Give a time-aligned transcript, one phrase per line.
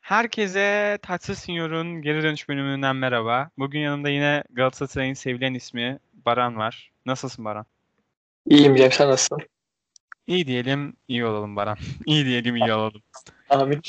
[0.00, 3.50] Herkese Taçsız Sinyor'un geri dönüş bölümünden merhaba.
[3.58, 6.90] Bugün yanımda yine Galatasaray'ın sevilen ismi Baran var.
[7.06, 7.66] Nasılsın Baran?
[8.46, 9.38] İyiyim Cem sen nasılsın?
[10.26, 11.78] İyi diyelim, iyi olalım Baran.
[12.06, 13.02] İyi diyelim, iyi olalım.
[13.50, 13.82] Amin.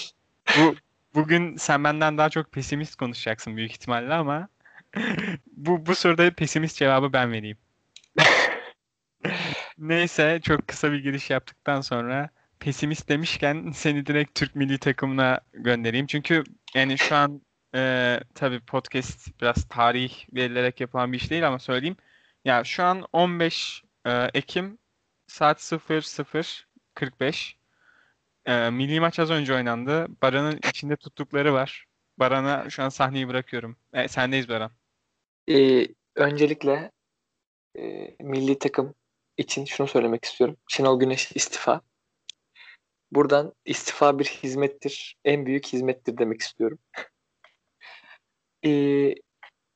[0.58, 0.76] Bu
[1.16, 4.48] bugün sen benden daha çok pesimist konuşacaksın büyük ihtimalle ama
[5.48, 7.58] bu bu soruda pesimist cevabı ben vereyim.
[9.78, 12.30] Neyse çok kısa bir giriş yaptıktan sonra
[12.60, 16.08] pesimist demişken seni direkt Türk milli takımına göndereyim.
[16.08, 16.44] Çünkü
[16.76, 17.42] yani şu an
[17.76, 21.98] e, tabii podcast biraz tarih verilerek yapılan bir iş değil ama söyleyeyim.
[22.46, 24.78] Ya şu an 15 e, Ekim
[25.28, 27.54] saat 00.45
[28.46, 30.08] e, milli maç az önce oynandı.
[30.22, 31.86] Baran'ın içinde tuttukları var.
[32.20, 33.78] Baran'a şu an sahneyi bırakıyorum.
[33.94, 34.72] E, sendeyiz Baran.
[35.50, 36.92] Ee, öncelikle
[37.78, 38.96] e, milli takım
[39.38, 40.58] için şunu söylemek istiyorum.
[40.68, 41.82] Şenol Güneş istifa.
[43.12, 45.16] Buradan istifa bir hizmettir.
[45.26, 46.80] En büyük hizmettir demek istiyorum.
[48.66, 49.16] Ee,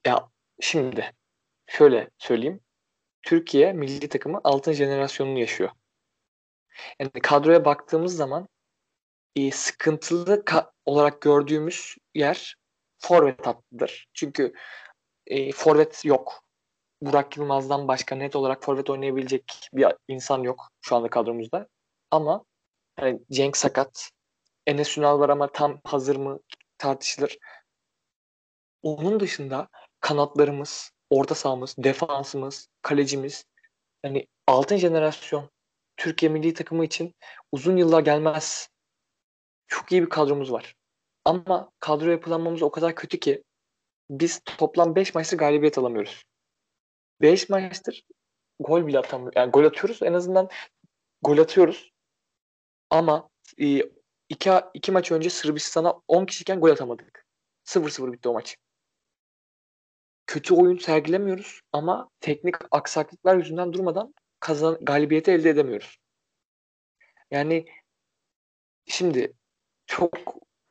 [0.08, 0.30] ya
[0.61, 1.11] şimdi
[1.67, 2.59] şöyle söyleyeyim.
[3.21, 5.69] Türkiye milli takımı altın jenerasyonunu yaşıyor.
[6.99, 8.47] Yani kadroya baktığımız zaman
[9.36, 12.55] e, sıkıntılı ka- olarak gördüğümüz yer
[12.97, 14.08] forvet hattıdır.
[14.14, 14.53] Çünkü
[15.27, 16.43] e, forvet yok.
[17.02, 21.67] Burak Yılmaz'dan başka net olarak forvet oynayabilecek bir insan yok şu anda kadromuzda.
[22.11, 22.43] Ama
[23.00, 24.11] hani Cenk sakat.
[24.67, 26.39] Enes Ünal var ama tam hazır mı
[26.78, 27.38] tartışılır.
[28.81, 29.67] Onun dışında
[30.00, 33.45] kanatlarımız, orta sahamız, defansımız, kalecimiz
[34.03, 35.50] yani altın jenerasyon
[35.97, 37.16] Türkiye milli takımı için
[37.52, 38.70] uzun yıllar gelmez.
[39.67, 40.75] Çok iyi bir kadromuz var.
[41.25, 43.44] Ama kadro yapılanmamız o kadar kötü ki
[44.09, 46.23] biz toplam 5 maçtır galibiyet alamıyoruz.
[47.22, 48.03] 5 maçtır
[48.59, 49.33] gol bile atamıyoruz.
[49.36, 50.50] Yani gol atıyoruz en azından
[51.22, 51.92] gol atıyoruz.
[52.90, 53.30] Ama
[53.62, 53.82] e,
[54.30, 57.26] iki, iki maç önce Sırbistan'a 10 kişiyken gol atamadık.
[57.66, 58.58] 0-0 bitti o maç.
[60.28, 65.98] Kötü oyun sergilemiyoruz ama teknik aksaklıklar yüzünden durmadan kazan galibiyeti elde edemiyoruz.
[67.32, 67.66] Yani
[68.86, 69.33] şimdi
[69.86, 70.14] çok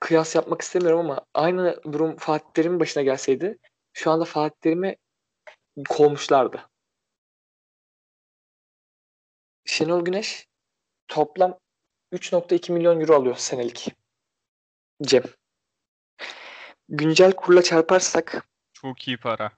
[0.01, 3.59] kıyas yapmak istemiyorum ama aynı durum Fatih Terim'in başına gelseydi
[3.93, 4.97] şu anda Fatih Terim'i
[5.89, 6.71] kovmuşlardı.
[9.65, 10.49] Şenol Güneş
[11.09, 11.59] toplam
[12.13, 13.95] 3.2 milyon euro alıyor senelik.
[15.03, 15.23] Cem.
[16.89, 19.53] Güncel kurla çarparsak Çok iyi para.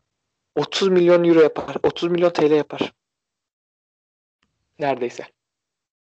[0.55, 1.77] 30 milyon euro yapar.
[1.83, 2.93] 30 milyon TL yapar.
[4.78, 5.25] Neredeyse.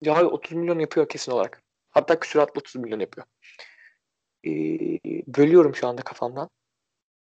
[0.00, 1.62] Ya 30 milyon yapıyor kesin olarak.
[1.90, 3.26] Hatta küsuratlı 30 milyon yapıyor.
[4.46, 4.50] Ee,
[5.26, 6.50] bölüyorum şu anda kafamdan.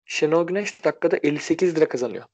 [0.05, 2.25] Şenol Güneş dakikada 58 lira kazanıyor.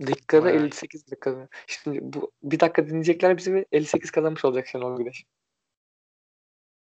[0.00, 0.64] Dakikada Bayağı.
[0.64, 1.48] 58 lira kazanıyor.
[1.66, 5.24] Şimdi bu bir dakika dinleyecekler bizi ve 58 kazanmış olacak Şenol Güneş.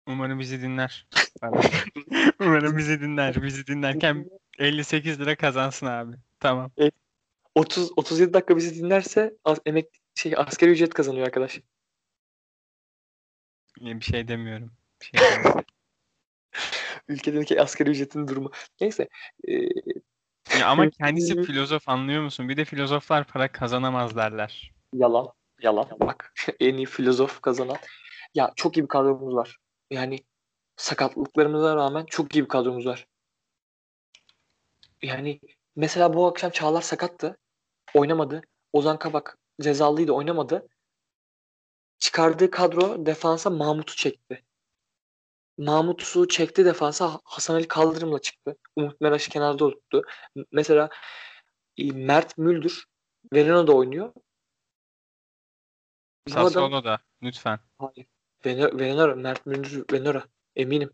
[0.06, 1.06] Umarım bizi dinler.
[2.40, 3.42] Umarım bizi dinler.
[3.42, 6.16] Bizi dinlerken 58 lira kazansın abi.
[6.40, 6.70] Tamam.
[7.54, 11.60] 30 37 dakika bizi dinlerse az, emek şey askeri ücret kazanıyor arkadaş.
[13.80, 14.72] Bir şey demiyorum.
[15.00, 15.64] Bir şey demiyorum.
[17.08, 18.50] Ülkedeki askeri ücretin durumu.
[18.80, 19.08] Neyse.
[19.48, 19.68] Ee,
[20.60, 22.48] Ya ama kendisi filozof anlıyor musun?
[22.48, 24.72] Bir de filozoflar para kazanamaz derler.
[24.92, 25.28] Yalan.
[25.62, 25.86] Yalan.
[26.00, 27.76] Bak en iyi filozof kazanan.
[28.34, 29.58] Ya çok iyi bir kadromuz var.
[29.90, 30.18] Yani
[30.76, 33.06] sakatlıklarımıza rağmen çok iyi bir kadromuz var.
[35.02, 35.40] Yani
[35.76, 37.38] mesela bu akşam Çağlar sakattı.
[37.94, 38.40] Oynamadı.
[38.72, 40.68] Ozan Kabak cezalıydı oynamadı.
[41.98, 44.44] Çıkardığı kadro defansa Mahmut'u çekti.
[45.58, 48.56] Mahmut'u çekti defansa Hasan Ali Kaldırım'la çıktı.
[48.76, 50.02] Umut Meraş'ı kenarda tuttu.
[50.52, 50.88] Mesela
[51.78, 52.84] e, Mert Müldür
[53.32, 54.12] Verona da oynuyor.
[56.28, 57.58] Sassuolo da lütfen.
[57.78, 59.16] Hayır.
[59.16, 60.24] Mert Müldür Venera.
[60.56, 60.90] Eminim.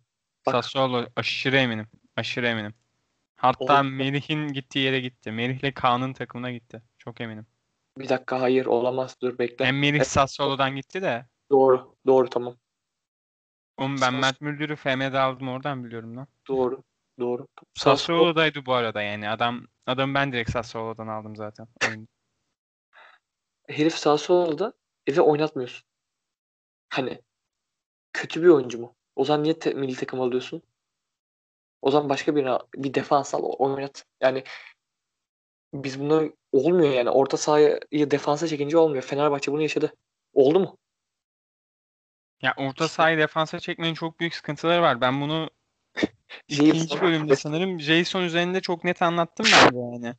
[0.47, 0.55] Bak.
[0.55, 1.87] Sassuolo aşırı eminim.
[2.17, 2.75] Aşırı eminim.
[3.37, 3.95] Hatta Oğlum.
[3.95, 5.33] Merih'in gittiği yere gitti.
[5.33, 6.83] Merih'le Kaan'ın takımına gitti.
[6.99, 7.47] Çok eminim.
[7.99, 9.65] Bir dakika hayır olamaz dur bekle.
[9.65, 10.07] Hem Evet.
[10.07, 11.27] Sassuolo'dan gitti de.
[11.51, 11.97] Doğru.
[12.07, 12.57] Doğru tamam.
[13.79, 16.27] Oğlum ben Mert Müldür'ü FM'de aldım oradan biliyorum lan.
[16.49, 16.83] Doğru.
[17.19, 17.43] Doğru.
[17.43, 19.31] Sassuolo- Sassuolo'daydı bu arada yani.
[19.31, 21.69] Adam adam ben direkt Sassuolo'dan aldım zaten.
[23.69, 24.73] herif Sassuolo'da
[25.07, 25.87] eve oynatmıyorsun.
[26.89, 27.21] Hani
[28.13, 28.97] kötü bir oyuncu mu?
[29.17, 30.63] O zaman niye te- milli takım alıyorsun?
[31.83, 34.07] O zaman başka birine bir defans al oynat.
[34.21, 34.45] Yani
[35.75, 37.11] biz bunu olmuyor yani.
[37.11, 39.03] Orta sahayı defansa çekince olmuyor.
[39.03, 39.95] Fenerbahçe bunu yaşadı.
[40.33, 40.79] Oldu mu?
[42.45, 45.01] Ya orta sahayı defansa çekmenin çok büyük sıkıntıları var.
[45.01, 45.51] Ben bunu
[46.49, 50.15] ikinci bölümde sanırım Jason üzerinde çok net anlattım ben de yani.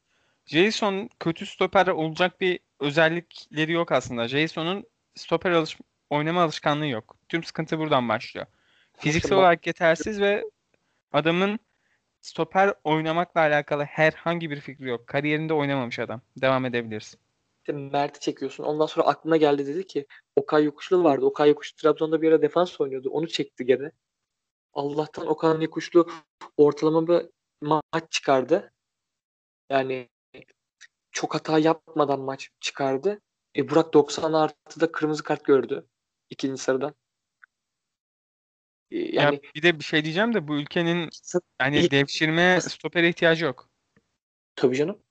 [0.45, 4.27] Jason kötü stoper olacak bir özellikleri yok aslında.
[4.27, 4.83] Jason'un
[5.15, 5.77] stoper alış
[6.09, 7.17] oynama alışkanlığı yok.
[7.29, 8.45] Tüm sıkıntı buradan başlıyor.
[8.97, 10.43] Fiziksel olarak yetersiz ve
[11.13, 11.59] adamın
[12.21, 15.07] stoper oynamakla alakalı herhangi bir fikri yok.
[15.07, 16.21] Kariyerinde oynamamış adam.
[16.37, 17.17] Devam edebiliriz.
[17.67, 18.63] İşte Mert'i çekiyorsun.
[18.63, 21.25] Ondan sonra aklına geldi dedi ki Okay Yokuşlu vardı.
[21.25, 23.09] Okay Yokuşlu Trabzon'da bir ara defans oynuyordu.
[23.09, 23.91] Onu çekti gene.
[24.73, 26.11] Allah'tan Okan Yokuşlu
[26.57, 27.29] ortalama bir
[27.61, 28.73] maç çıkardı.
[29.69, 30.09] Yani
[31.11, 33.21] çok hata yapmadan maç çıkardı.
[33.55, 35.87] E Burak 90 artıda kırmızı kart gördü.
[36.29, 36.95] ikinci sarıdan.
[38.91, 41.09] E, Ya yani bir de bir şey diyeceğim de bu ülkenin
[41.61, 43.69] yani devşirme stopere ihtiyacı yok.
[44.55, 45.04] tabii canım.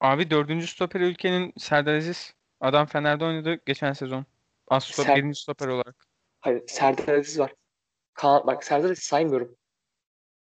[0.00, 2.34] Abi dördüncü stoper ülkenin Serdar Aziz.
[2.60, 4.26] Adam Fener'de oynadı geçen sezon.
[4.68, 6.06] Az stop, Ser- birinci stoper olarak.
[6.40, 7.54] Hayır Serdar Aziz var.
[8.14, 9.56] Kaan, bak Serdar Aziz saymıyorum.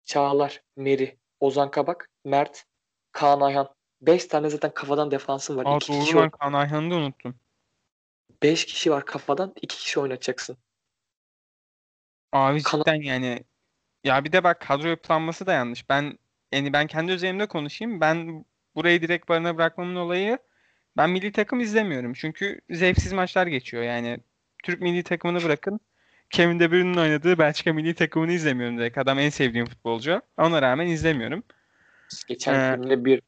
[0.06, 2.65] Çağlar, Meri, Ozan Kabak, Mert,
[3.12, 3.75] Kaan Ayhan.
[4.01, 5.65] 5 tane zaten kafadan defansın var.
[5.65, 7.39] Aa 2 kişi, doğru lan Kaan Ayhan'ı da unuttum.
[8.44, 9.53] 5 kişi var kafadan.
[9.62, 10.57] 2 kişi oynatacaksın.
[12.31, 13.44] Abi Kana- cidden yani
[14.03, 15.89] ya bir de bak kadro yapılanması da yanlış.
[15.89, 16.19] Ben
[16.51, 18.01] yani ben kendi üzerimde konuşayım.
[18.01, 18.45] Ben
[18.75, 20.38] burayı direkt barına bırakmamın olayı
[20.98, 22.13] ben milli takım izlemiyorum.
[22.13, 23.83] Çünkü zevksiz maçlar geçiyor.
[23.83, 24.19] Yani
[24.63, 25.80] Türk milli takımını bırakın.
[26.30, 28.98] Kevin De Bruyne'nin oynadığı Belçika milli takımını izlemiyorum direkt.
[28.98, 30.22] Adam en sevdiğim futbolcu.
[30.38, 31.44] Ona rağmen izlemiyorum.
[32.27, 33.22] Geçen Ee, filmde bir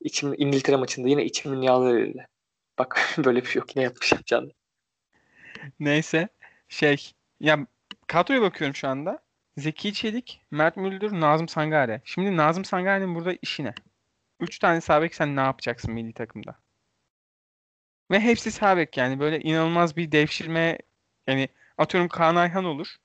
[0.00, 2.26] içim, İngiltere maçında yine içimin yağları verildi.
[2.78, 3.76] Bak böyle bir şey yok.
[3.76, 4.50] Yine yapmış yapacağını.
[5.80, 6.28] Neyse
[6.68, 7.66] şey ya
[8.06, 9.18] kadroya bakıyorum şu anda.
[9.56, 12.02] Zeki Çelik, Mert Müldür, Nazım Sangare.
[12.04, 13.74] Şimdi Nazım Sangare'nin burada işi ne?
[14.40, 16.58] Üç tane sağ bek sen ne yapacaksın milli takımda?
[18.10, 20.78] Ve hepsi sağ bek yani böyle inanılmaz bir devşirme
[21.26, 21.48] yani
[21.78, 22.96] atıyorum Kaan Ayhan olur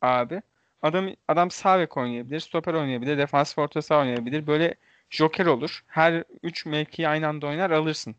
[0.00, 0.42] abi.
[0.82, 4.46] Adam adam sağ bek oynayabilir, stoper oynayabilir, defans orta oynayabilir.
[4.46, 4.74] Böyle
[5.10, 5.84] joker olur.
[5.86, 8.16] Her üç mevkiyi aynı anda oynar alırsın.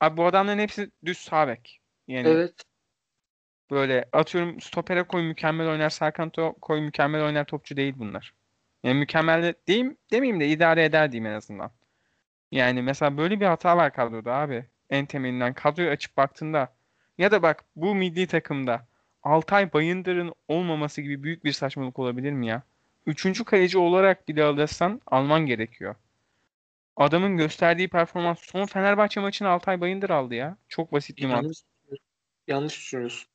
[0.00, 1.80] Abi bu adamların hepsi düz sağ bek.
[2.08, 2.69] Yani Evet.
[3.70, 6.30] Böyle atıyorum stopere koy mükemmel oynar, Serkan
[6.60, 8.34] koy mükemmel oynar topçu değil bunlar.
[8.84, 11.70] Yani mükemmel diyeyim, demeyeyim de idare eder diyeyim en azından.
[12.52, 14.64] Yani mesela böyle bir hata var kadroda abi.
[14.90, 16.74] En temelinden kadroyu açıp baktığında
[17.18, 18.86] ya da bak bu milli takımda
[19.22, 22.62] Altay Bayındır'ın olmaması gibi büyük bir saçmalık olabilir mi ya?
[23.06, 25.94] Üçüncü kaleci olarak bile alırsan alman gerekiyor.
[26.96, 30.56] Adamın gösterdiği performans son Fenerbahçe maçını Altay Bayındır aldı ya.
[30.68, 31.28] Çok basit bir.
[31.28, 31.58] Yanlış,
[32.46, 33.30] yanlış düşünüyorsun.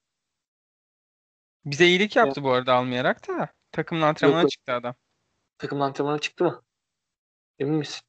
[1.65, 3.49] Bize iyilik yaptı bu arada almayarak da.
[3.71, 4.51] Takımın antrenmana yok.
[4.51, 4.95] çıktı adam.
[5.57, 6.61] Takım antrenmana çıktı mı?
[7.59, 8.01] Emin misin?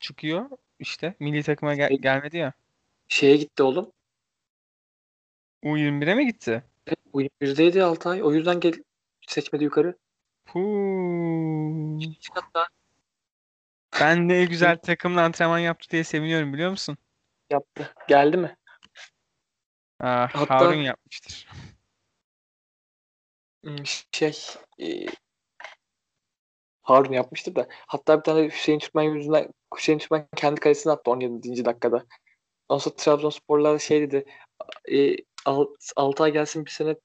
[0.00, 1.14] Çıkıyor işte.
[1.20, 2.52] Milli takıma gel- Şey- gelmedi ya.
[3.08, 3.92] Şeye gitti oğlum.
[5.62, 6.64] U21'e mi gitti?
[7.12, 8.22] Bu yüzdeydi Altay.
[8.22, 8.72] O yüzden gel
[9.28, 9.98] seçmedi yukarı.
[12.34, 12.66] Hatta
[14.00, 16.96] Ben ne güzel takımla antrenman yaptı diye seviniyorum biliyor musun?
[17.50, 17.94] yaptı.
[18.08, 18.56] Geldi mi?
[20.00, 21.48] Ah, Hatta- Harun yapmıştır.
[23.64, 24.32] Hmm, Şey
[24.78, 25.06] e,
[26.82, 27.68] Harun yapmıştır da.
[27.70, 31.64] Hatta bir tane Hüseyin Türkmen yüzünden Hüseyin Türkmen kendi kalesine attı 17.
[31.64, 32.04] dakikada.
[32.68, 34.24] Ondan sonra Trabzonsporlar şey dedi.
[34.92, 35.16] E,
[35.46, 36.96] Al- Altay gelsin bir sene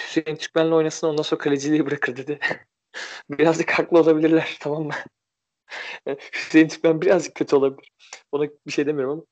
[0.00, 2.40] Hüseyin Türkmen'le oynasın ondan sonra kaleciliği bırakır dedi.
[3.30, 4.94] birazcık haklı olabilirler tamam mı?
[6.34, 7.92] Hüseyin Türkmen birazcık kötü olabilir.
[8.32, 9.22] Ona bir şey demiyorum ama.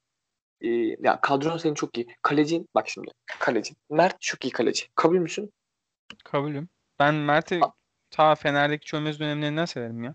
[0.63, 0.69] E,
[1.09, 2.07] ya kadron senin çok iyi.
[2.23, 3.13] Kalecin bak şimdi.
[3.27, 3.77] Kalecin.
[3.91, 4.87] Mert çok iyi kaleci.
[4.95, 5.53] Kabul müsün?
[6.25, 6.69] Kabulüm.
[6.99, 7.73] Ben Mert'i A-
[8.11, 10.15] ta Fener'deki çömez dönemlerinden severim ya.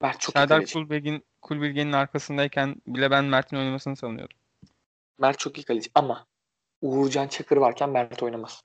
[0.00, 0.64] Mert çok iyi Serdar.
[0.72, 4.38] Kulbilgin, Kulbilge'nin arkasındayken bile ben Mert'in oynamasını sanıyordum.
[5.18, 6.26] Mert çok iyi kaleci ama
[6.82, 8.62] Uğurcan Çakır varken Mert oynamaz.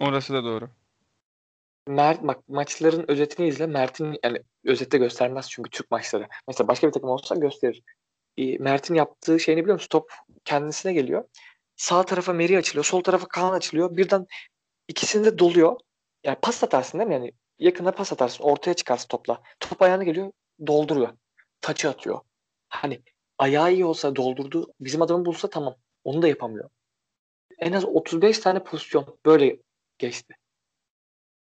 [0.00, 0.70] Orası da doğru.
[1.86, 3.66] Mert bak maçların özetini izle.
[3.66, 6.28] Mert'in yani özette göstermez çünkü Türk maçları.
[6.48, 7.82] Mesela başka bir takım olsa gösterir.
[8.36, 9.88] E, Mert'in yaptığı şeyini biliyor musun?
[9.90, 10.12] Top
[10.44, 11.24] kendisine geliyor.
[11.76, 12.84] Sağ tarafa Meri açılıyor.
[12.84, 13.96] Sol tarafa Kaan açılıyor.
[13.96, 14.26] Birden
[14.90, 15.80] ikisini de doluyor.
[16.24, 17.14] Yani pas atarsın değil mi?
[17.14, 18.44] Yani yakına pas atarsın.
[18.44, 19.42] Ortaya çıkarsın topla.
[19.60, 20.32] Top ayağına geliyor.
[20.66, 21.08] Dolduruyor.
[21.60, 22.20] Taçı atıyor.
[22.68, 23.02] Hani
[23.38, 24.72] ayağı iyi olsa doldurdu.
[24.80, 25.76] Bizim adamı bulsa tamam.
[26.04, 26.70] Onu da yapamıyor.
[27.58, 29.58] En az 35 tane pozisyon böyle
[29.98, 30.34] geçti.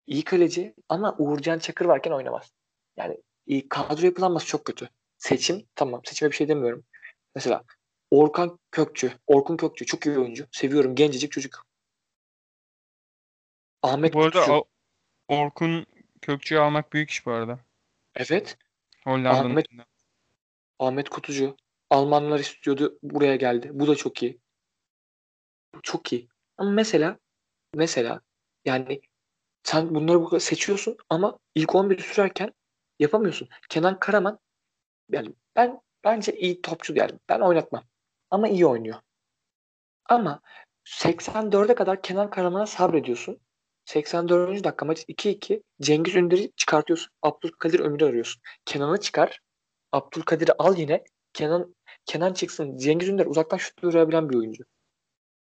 [0.07, 2.51] İyi kaleci ama Uğurcan Çakır varken oynamaz.
[2.97, 4.89] Yani iyi, kadro yapılanması çok kötü.
[5.17, 6.01] Seçim tamam.
[6.05, 6.83] Seçime bir şey demiyorum.
[7.35, 7.63] Mesela
[8.11, 9.11] Orkan Kökçü.
[9.27, 10.47] Orkun Kökçü çok iyi oyuncu.
[10.51, 10.95] Seviyorum.
[10.95, 11.68] Gencecik çocuk.
[13.81, 14.53] Ahmet Bu arada Kutucu.
[14.53, 14.67] o-
[15.27, 15.85] Orkun
[16.21, 17.59] Kökçü'yü almak büyük iş bu arada.
[18.15, 18.57] Evet.
[19.03, 19.49] Hollanda'nın.
[19.49, 19.67] Ahmet-
[20.79, 21.57] Ahmet Kutucu.
[21.89, 22.99] Almanlar istiyordu.
[23.03, 23.69] Buraya geldi.
[23.73, 24.39] Bu da çok iyi.
[25.83, 26.29] Çok iyi.
[26.57, 27.19] Ama mesela
[27.75, 28.21] mesela
[28.65, 29.01] yani
[29.63, 32.53] sen bunları seçiyorsun ama ilk 11 sürerken
[32.99, 33.49] yapamıyorsun.
[33.69, 34.39] Kenan Karaman
[35.11, 37.11] yani ben bence iyi topçu yani.
[37.29, 37.83] Ben oynatmam.
[38.31, 38.99] Ama iyi oynuyor.
[40.05, 40.41] Ama
[40.85, 43.39] 84'e kadar Kenan Karaman'a sabrediyorsun.
[43.89, 44.63] 84.
[44.63, 45.63] dakika maç 2-2.
[45.81, 47.11] Cengiz Ünder'i çıkartıyorsun.
[47.21, 48.41] Abdülkadir Ömür'ü arıyorsun.
[48.65, 49.39] Kenan'ı çıkar.
[49.91, 51.03] Abdülkadir'i al yine.
[51.33, 52.77] Kenan Kenan çıksın.
[52.77, 54.63] Cengiz Ünder uzaktan şut vurabilen bir oyuncu.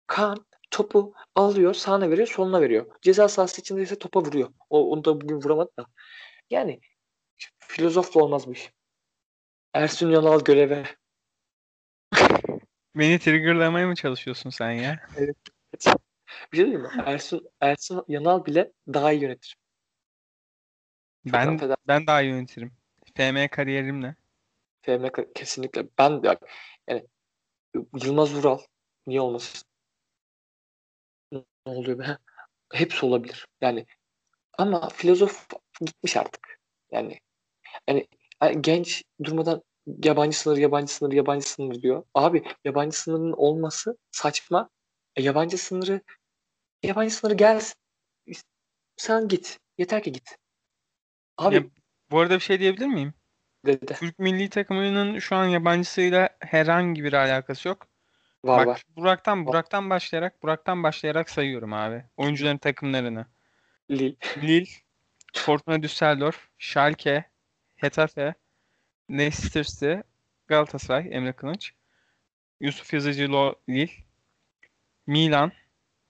[0.07, 2.85] Kaan topu alıyor, sağına veriyor, soluna veriyor.
[3.01, 4.49] Ceza sahası içinde ise topa vuruyor.
[4.69, 5.85] O, onu da bugün vuramadı da.
[6.49, 6.79] Yani
[7.59, 8.71] filozof da olmaz bu iş.
[9.73, 10.83] Ersun Yanal göreve.
[12.95, 14.99] Beni triggerlamaya mı çalışıyorsun sen ya?
[15.17, 15.37] Evet.
[16.51, 16.89] Bir şey diyeyim mi?
[17.05, 19.57] Ersun, Ersun Yanal bile daha iyi yönetir.
[21.25, 22.73] Çok Ben affeder- ben daha iyi yönetirim.
[23.15, 24.15] FM kariyerimle.
[24.81, 25.05] FM
[25.35, 25.87] kesinlikle.
[25.97, 26.37] Ben de
[26.87, 27.07] yani
[28.03, 28.59] Yılmaz Vural
[29.07, 29.67] niye olmasın?
[31.33, 32.17] Ne oluyor be?
[32.73, 33.47] Hepsi olabilir.
[33.61, 33.85] Yani
[34.57, 35.47] ama filozof
[35.81, 36.59] gitmiş artık.
[36.91, 37.19] Yani
[37.89, 38.07] yani,
[38.61, 39.63] genç durmadan
[40.03, 42.03] yabancı sınır, yabancı sınır, yabancı sınır diyor.
[42.13, 44.69] Abi yabancı sınırının olması saçma.
[45.15, 46.01] E, yabancı sınırı
[46.83, 47.75] yabancı sınırı gelsin.
[48.97, 49.59] Sen git.
[49.77, 50.37] Yeter ki git.
[51.37, 51.63] Abi Ya,
[52.11, 53.13] bu arada bir şey diyebilir miyim?
[53.65, 53.93] dedi.
[53.93, 57.87] Türk milli takımının şu an yabancısıyla herhangi bir alakası yok.
[58.45, 58.83] Var Bak var.
[58.95, 62.03] Burak'tan Burak'tan başlayarak Burak'tan başlayarak sayıyorum abi.
[62.17, 63.25] Oyuncuların takımlarını.
[63.91, 64.15] Lille.
[64.37, 64.69] Lille,
[65.33, 67.25] Fortuna Düsseldorf, Schalke,
[67.81, 68.33] Getafe,
[69.11, 69.93] Leicester City,
[70.47, 71.73] Galatasaray, Emre Kılınç,
[72.59, 73.27] Yusuf Yazıcı
[73.69, 73.89] Lille,
[75.07, 75.51] Milan,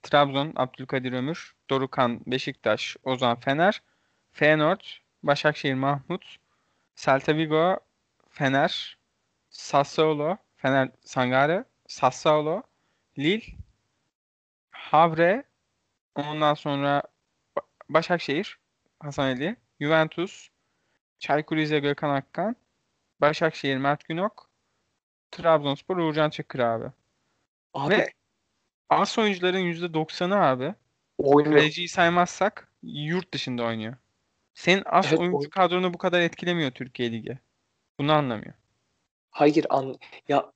[0.04, 3.82] Trabzon, Abdülkadir Ömür, Dorukan, Beşiktaş, Ozan Fener,
[4.32, 4.82] Feyenoord,
[5.24, 6.38] Başakşehir Mahmut,
[6.96, 7.80] Celta Vigo,
[8.30, 8.98] Fener,
[9.50, 12.64] Sassuolo, Fener Sangare, Sassuolo,
[13.18, 13.46] Lille,
[14.72, 15.44] Havre,
[16.16, 17.04] ondan sonra
[17.58, 18.60] Ba- Başakşehir,
[19.00, 20.50] Hasan Ali, Juventus,
[21.20, 22.56] Çaykur Rize Gökhan Akkan,
[23.22, 24.50] Başakşehir Mert Günok,
[25.32, 26.92] Trabzonspor Uğurcan Çakır abi.
[27.74, 28.14] Abi Ve
[28.92, 30.74] as oyuncuların %90'ı abi
[31.18, 31.56] oynuyor.
[31.56, 33.96] kaleciyi saymazsak yurt dışında oynuyor.
[34.54, 37.40] Senin as Evet, oyuncu oyun- kadronu bu kadar etkilemiyor Türkiye Ligi.
[38.00, 38.54] Bunu anlamıyor.
[39.32, 39.96] Hayır an
[40.28, 40.52] ya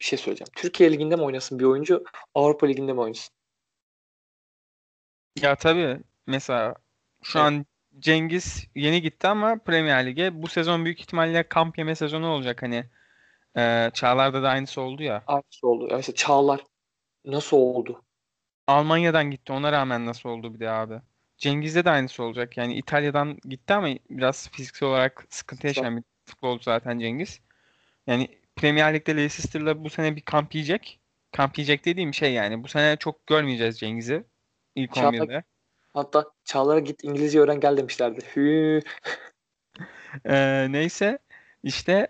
[0.00, 0.50] bir şey söyleyeceğim.
[0.56, 3.34] Türkiye Ligi'nde mi oynasın bir oyuncu, Avrupa Ligi'nde mi oynasın?
[5.42, 6.74] Ya tabii mesela
[7.22, 7.46] şu Evet.
[7.46, 7.66] an
[7.98, 12.84] Cengiz yeni gitti ama Premier Lig'e bu sezon büyük ihtimalle kamp yeme sezonu olacak hani.
[13.56, 15.24] Ee, Çağlar'da da aynısı oldu ya.
[15.26, 15.88] Aynısı oldu.
[15.90, 16.60] Ya işte Çağlar
[17.24, 18.02] nasıl oldu?
[18.66, 20.94] Almanya'dan gitti ona rağmen nasıl oldu bir de abi.
[21.38, 22.56] Cengiz'de de aynısı olacak.
[22.56, 27.40] Yani İtalya'dan gitti ama biraz fiziksel olarak sıkıntı yaşayan bir futbolcu zaten Cengiz.
[28.06, 31.00] Yani Premier Lig'de Leicester'la bu sene bir kamp yiyecek.
[31.32, 32.64] Kamp yiyecek dediğim şey yani.
[32.64, 34.24] Bu sene çok görmeyeceğiz Cengiz'i
[34.74, 35.44] ilk Çağlar- 11'de.
[35.94, 38.20] Hatta Çağlar'a git İngilizce öğren gel demişlerdi.
[38.36, 38.80] Hü.
[40.24, 41.18] Ee, neyse
[41.62, 42.08] işte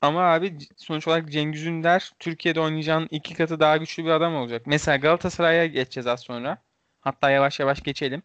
[0.00, 4.62] ama abi sonuç olarak Cengiz Ünder Türkiye'de oynayacağın iki katı daha güçlü bir adam olacak.
[4.66, 6.58] Mesela Galatasaray'a geçeceğiz az sonra.
[7.00, 8.22] Hatta yavaş yavaş geçelim.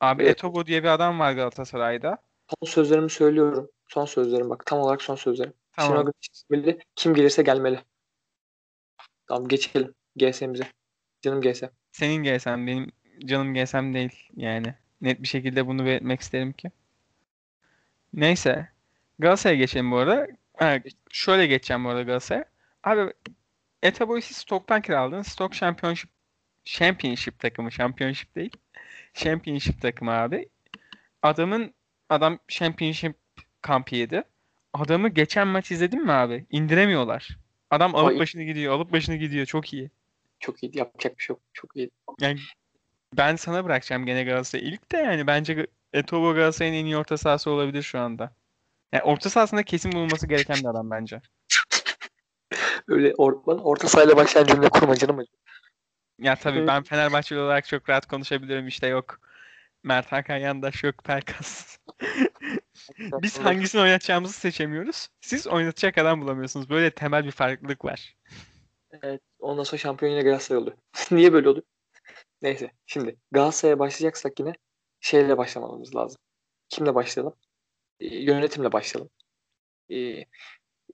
[0.00, 0.32] Abi Evet.
[0.32, 2.18] Etobo diye bir adam var Galatasaray'da.
[2.48, 3.70] Son sözlerimi söylüyorum.
[3.88, 5.52] Son sözlerim bak tam olarak son sözlerim.
[5.72, 6.12] Tamam.
[6.32, 7.78] İsmili kim gelirse gelmeli.
[9.26, 10.64] Tamam geçelim GS'mize.
[11.22, 11.62] Canım GS.
[11.92, 12.92] Senin GSM benim
[13.24, 14.74] canım GSM değil yani.
[15.00, 16.70] Net bir şekilde bunu belirtmek isterim ki.
[18.12, 18.68] Neyse.
[19.18, 20.26] Galatasaray'a geçelim bu arada.
[20.56, 20.78] Ha,
[21.10, 22.44] şöyle geçeceğim bu arada Galatasaray'a.
[22.84, 23.12] Abi
[23.82, 25.26] Etabo'yu siz Stoke'tan kiraladınız.
[25.26, 26.10] Stoke Championship
[26.64, 27.70] Championship takımı.
[27.70, 28.56] Championship değil.
[29.14, 30.48] Championship takımı abi.
[31.22, 31.74] Adamın
[32.08, 33.16] adam Championship
[33.62, 34.22] kampı yedi.
[34.72, 36.46] Adamı geçen maç izledin mi abi?
[36.50, 37.38] İndiremiyorlar.
[37.70, 38.18] Adam alıp Ay.
[38.18, 38.74] başını gidiyor.
[38.74, 39.46] Alıp başını gidiyor.
[39.46, 39.90] Çok iyi.
[40.40, 40.78] Çok iyi.
[40.78, 41.42] Yapacak bir şey yok.
[41.52, 41.90] Çok iyi.
[42.20, 42.40] Yani
[43.16, 44.68] ben sana bırakacağım gene Galatasaray.
[44.68, 48.32] İlk de yani bence Etobo Galatasaray'ın en iyi orta sahası olabilir şu anda.
[48.94, 51.20] Yani orta sahasında kesin bulunması gereken bir adam bence.
[52.88, 55.24] Öyle or orta sahayla başlayan cümle kurma canım.
[56.18, 56.68] Ya tabii Evet.
[56.68, 58.68] ben Fenerbahçeli olarak çok rahat konuşabilirim.
[58.68, 59.20] İşte yok
[59.82, 61.78] Mert Hakan Yandaş yok Pelkas.
[62.98, 65.08] Biz hangisini oynatacağımızı seçemiyoruz.
[65.20, 66.70] Siz oynatacak adam bulamıyorsunuz.
[66.70, 68.16] Böyle temel bir farklılık var.
[69.02, 69.20] Evet.
[69.38, 70.76] Ondan sonra şampiyon yine Galatasaray oluyor.
[71.10, 71.64] Niye böyle oluyor?
[72.42, 72.70] Neyse.
[72.86, 74.52] Şimdi Galatasaray'a başlayacaksak yine
[75.00, 76.18] şeyle başlamamız lazım.
[76.68, 77.34] Kimle başlayalım?
[78.00, 79.10] Ee, yönetimle başlayalım.
[79.90, 80.24] Ee,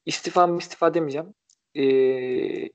[0.06, 1.34] istifa mı istifa demeyeceğim.
[1.76, 2.70] Ee,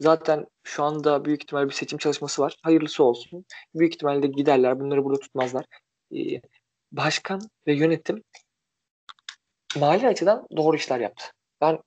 [0.00, 2.56] zaten şu anda büyük ihtimal bir seçim çalışması var.
[2.62, 3.44] Hayırlısı olsun.
[3.74, 4.80] Büyük ihtimalle de giderler.
[4.80, 5.64] Bunları burada tutmazlar.
[6.14, 6.40] Ee,
[6.92, 8.22] başkan ve yönetim
[9.76, 11.24] mali açıdan doğru işler yaptı.
[11.60, 11.78] Ben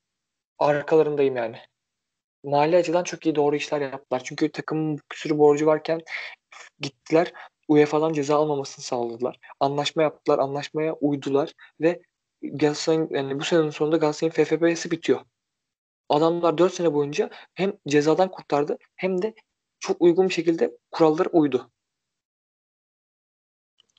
[0.60, 1.58] arkalarındayım yani.
[2.43, 4.22] Mali açıdan çok iyi doğru işler yaptılar.
[4.25, 6.01] Çünkü takımın bir sürü borcu varken
[6.79, 7.34] gittiler
[7.67, 9.39] UEFA'dan ceza almamasını sağladılar.
[9.60, 12.01] Anlaşma yaptılar, anlaşmaya uydular ve
[12.41, 15.20] Galatasaray'ın yani bu senenin sonunda Galatasaray'ın FFP'si bitiyor.
[16.10, 19.34] Adamlar 4 sene boyunca hem cezadan kurtardı hem de
[19.79, 21.72] çok uygun bir şekilde kurallara uydu.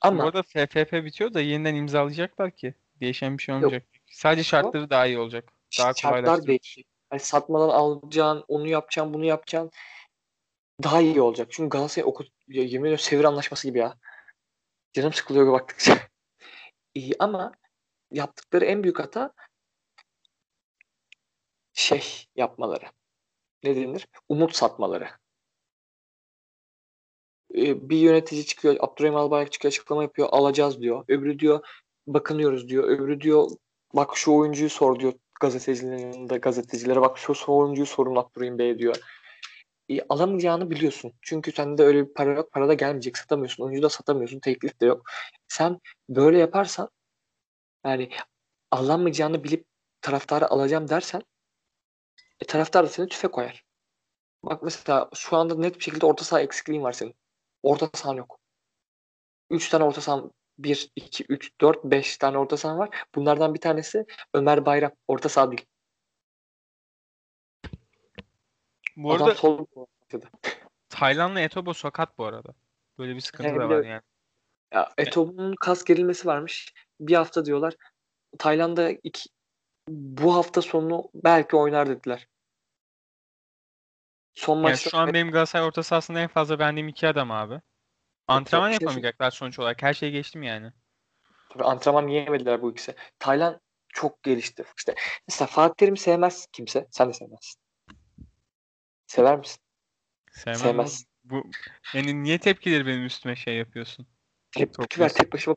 [0.01, 2.73] Ama Bu arada FFP bitiyor da yeniden imzalayacaklar ki.
[3.01, 3.83] Değişen bir şey olmayacak.
[3.93, 4.03] Yok.
[4.11, 5.53] Sadece şartları daha iyi olacak.
[5.79, 6.87] Daha Şartlar değişecek.
[7.09, 9.71] Hani satmadan alacaksın, onu yapacaksın, bunu yapacaksın.
[10.83, 11.47] Daha iyi olacak.
[11.51, 13.97] Çünkü Galatasaray okul, ya, yemin ediyorum Sevir anlaşması gibi ya.
[14.93, 15.99] Canım sıkılıyor baktıkça.
[16.93, 17.51] iyi ama
[18.11, 19.33] yaptıkları en büyük hata
[21.73, 22.85] şey yapmaları.
[23.63, 24.07] Ne denir?
[24.29, 25.09] Umut satmaları.
[27.55, 31.05] Ee, bir yönetici çıkıyor, Abdurrahim Albayrak çıkıyor açıklama yapıyor, alacağız diyor.
[31.07, 31.67] Öbürü diyor,
[32.07, 32.83] bakınıyoruz diyor.
[32.83, 33.49] Öbürü diyor,
[33.93, 38.95] bak şu oyuncuyu sor diyor gazetecilerin yanında gazetecilere bak şu oyuncuyu sorun Abdurrahim Bey diyor.
[39.89, 41.13] E, alamayacağını biliyorsun.
[41.21, 42.51] Çünkü sende öyle bir para yok.
[42.51, 43.17] Para da gelmeyecek.
[43.17, 43.63] Satamıyorsun.
[43.63, 44.39] Oyuncu da satamıyorsun.
[44.39, 45.03] Teklif de yok.
[45.47, 46.89] Sen böyle yaparsan
[47.85, 48.09] yani
[48.71, 49.65] alamayacağını bilip
[50.01, 51.23] taraftarı alacağım dersen
[52.41, 53.65] e, taraftar da seni tüfe koyar.
[54.43, 57.15] Bak mesela şu anda net bir şekilde orta saha eksikliğin var senin.
[57.63, 58.39] Orta sahan yok.
[59.49, 62.89] 3 tane orta sahan 1, 2, 3, 4, 5 tane orta saha var.
[63.15, 64.91] Bunlardan bir tanesi Ömer Bayram.
[65.07, 65.65] Orta saha değil.
[68.97, 69.65] Bu Adam arada sol
[70.89, 72.53] Taylan'la Etobo sakat bu arada.
[72.97, 74.01] Böyle bir sıkıntı yani da var yani.
[74.73, 76.73] Ya Etobo'nun kas gerilmesi varmış.
[76.99, 77.75] Bir hafta diyorlar.
[78.39, 79.29] Tayland'da iki,
[79.89, 82.27] bu hafta sonu belki oynar dediler.
[84.33, 87.61] Son yani maçta şu an benim Galatasaray orta sahasında en fazla beğendiğim iki adam abi.
[88.27, 89.83] Antrenman şey yapamayacaklar sonuç olarak.
[89.83, 90.71] Her şeyi geçtim yani.
[91.49, 92.95] Tabii antrenman yiyemediler bu ikisi.
[93.19, 93.55] Tayland
[93.87, 94.65] çok gelişti.
[94.77, 94.95] İşte
[95.27, 96.87] mesela Fatih Terim'i sevmez kimse.
[96.91, 97.64] Sen de sevmezsin.
[99.07, 99.61] Sever misin?
[100.31, 101.05] Sevmem Sevmez.
[101.23, 101.43] Bu,
[101.93, 104.07] yani niye tepkileri benim üstüme şey yapıyorsun?
[104.51, 105.55] Tepki ver tek başıma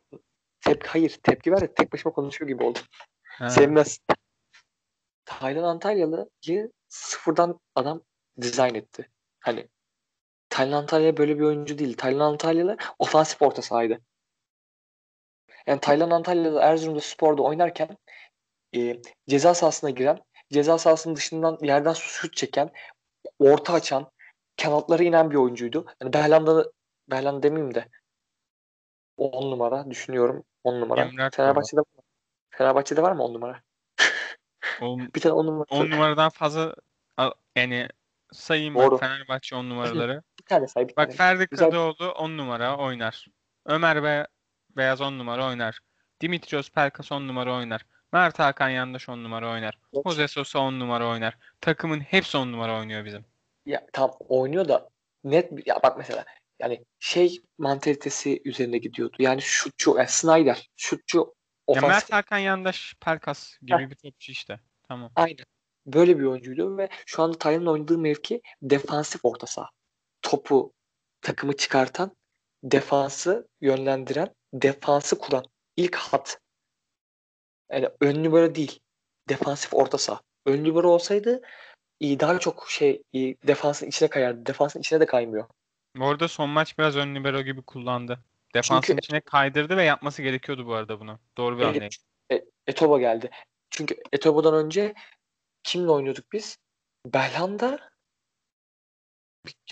[0.61, 2.78] tepki hayır tepki ver de tek başıma konuşuyor gibi oldu.
[3.49, 4.00] Sevmez.
[5.25, 8.02] Taylan Antalyalı'yı sıfırdan adam
[8.40, 9.11] dizayn etti.
[9.40, 9.69] Hani
[10.49, 11.97] Taylan Antalya böyle bir oyuncu değil.
[11.97, 14.01] Taylan Antalyalı ofansif orta sahaydı.
[15.66, 17.99] Yani Taylan Antalyalı Erzurum'da sporda oynarken
[18.77, 22.70] e, ceza sahasına giren, ceza sahasının dışından yerden şut çeken,
[23.38, 24.11] orta açan,
[24.62, 25.87] kanatlara inen bir oyuncuydu.
[26.03, 26.72] Yani Berlanda
[27.11, 27.88] Berlanda demeyeyim de
[29.16, 30.44] 10 numara düşünüyorum.
[30.64, 31.01] 10 numara.
[31.01, 31.87] Emrak Fenerbahçe'de var.
[32.51, 33.62] Fenerbahçe'de var mı 10 numara?
[34.81, 35.66] On, bir tane 10 numara.
[35.70, 36.74] 10 numaradan fazla
[37.57, 37.88] yani
[38.33, 38.90] sayayım Doğru.
[38.90, 40.22] bak Fenerbahçe 10 numaraları.
[40.38, 41.16] bir tane say bir Bak tane.
[41.16, 43.27] Ferdi Kadıoğlu 10 numara oynar.
[43.66, 44.27] Ömer Be
[44.77, 45.79] Beyaz 10 numara oynar.
[46.20, 47.87] Dimitrios Pelkas 10 numara oynar.
[48.12, 49.79] Mert Hakan Yandaş 10 numara oynar.
[49.94, 50.05] Evet.
[50.07, 51.38] Jose Sosa 10 numara oynar.
[51.61, 53.25] Takımın hepsi 10 numara oynuyor bizim.
[53.66, 54.88] Ya tam oynuyor da
[55.25, 56.25] net ya bak mesela
[56.59, 59.16] yani şey mantalitesi üzerine gidiyordu.
[59.18, 61.35] Yani şutçu, yani Snyder, şutçu
[61.75, 63.90] ya Mert Hakan Yandaş Pelkas gibi Heh.
[63.90, 64.61] bir topçu işte.
[64.88, 65.12] Tamam.
[65.16, 65.44] Aynen.
[65.87, 69.71] Böyle bir oyuncuydu ve şu anda Taylan'ın oynadığı mevki defansif orta saha.
[70.23, 70.73] Topu
[71.21, 72.16] takımı çıkartan,
[72.62, 75.44] defansı yönlendiren, defansı kuran
[75.77, 76.38] ilk hat.
[77.72, 78.81] Yani ön numara değil.
[79.28, 80.20] Defansif orta saha.
[80.46, 81.42] Ön numara olsaydı
[82.00, 84.46] iyi daha çok şey iyi, defansın içine kayardı.
[84.46, 85.48] Defansın içine de kaymıyor.
[86.00, 88.18] Orada son maç biraz ön libero gibi kullandı.
[88.54, 91.18] Defansın Çünkü, içine kaydırdı ve yapması gerekiyordu bu arada bunu.
[91.37, 92.00] Doğru bir anlayış.
[92.33, 93.31] E, Etobo geldi.
[93.70, 94.94] Çünkü Etobo'dan önce
[95.62, 96.59] kimle oynuyorduk biz?
[97.07, 97.90] Belhanda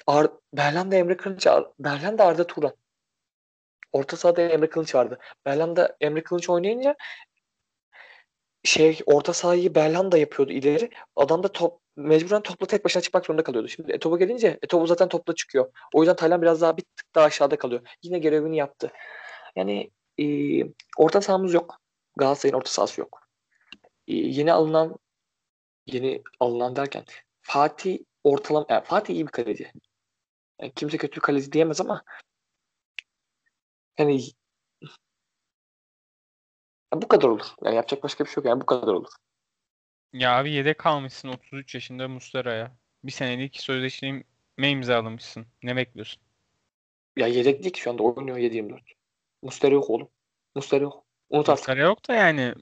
[0.07, 1.47] Ar Belhanda Emre Kılıç
[1.79, 2.73] Belhanda Arda Turan.
[3.93, 5.19] Orta sahada Emre Kılıç vardı.
[5.47, 6.97] Belhanda Emre Kılıç oynayınca
[8.67, 10.91] şey orta sahayı Belhanda yapıyordu ileri.
[11.17, 13.69] Adam da top mecburen topla tek başına çıkmak zorunda kalıyordu.
[13.69, 15.73] Şimdi Etobo gelince Etobo zaten topla çıkıyor.
[15.95, 17.89] O yüzden Taylan biraz daha bir tık daha aşağıda kalıyor.
[18.03, 18.93] Yine görevini yaptı.
[19.57, 20.25] Yani e,
[20.99, 21.79] orta sahamız yok.
[22.17, 23.21] Galatasaray'ın orta sahası yok.
[24.09, 24.97] E, yeni alınan
[25.87, 27.05] yeni alınan derken
[27.43, 29.73] Fatih ortalama yani Fatih iyi bir kaleci.
[30.61, 32.05] Yani kimse kötü bir kaleci diyemez ama
[33.99, 34.21] yani
[36.95, 37.47] ya bu kadar olur.
[37.65, 39.13] Yani yapacak başka bir şey yok yani bu kadar olur.
[40.13, 42.77] Ya abi yedek kalmışsın 33 yaşında Muslera'ya.
[43.05, 44.25] Bir senelik sözleşmeyi
[44.59, 45.47] imzalamışsın.
[45.63, 46.23] Ne bekliyorsun?
[47.17, 48.81] Ya yedek değil ki şu anda oynuyor 7-24.
[49.43, 50.09] Mustera yok oğlum.
[50.55, 51.05] Mustera yok.
[51.31, 51.69] Unut artık.
[51.69, 52.55] Mustera yok da yani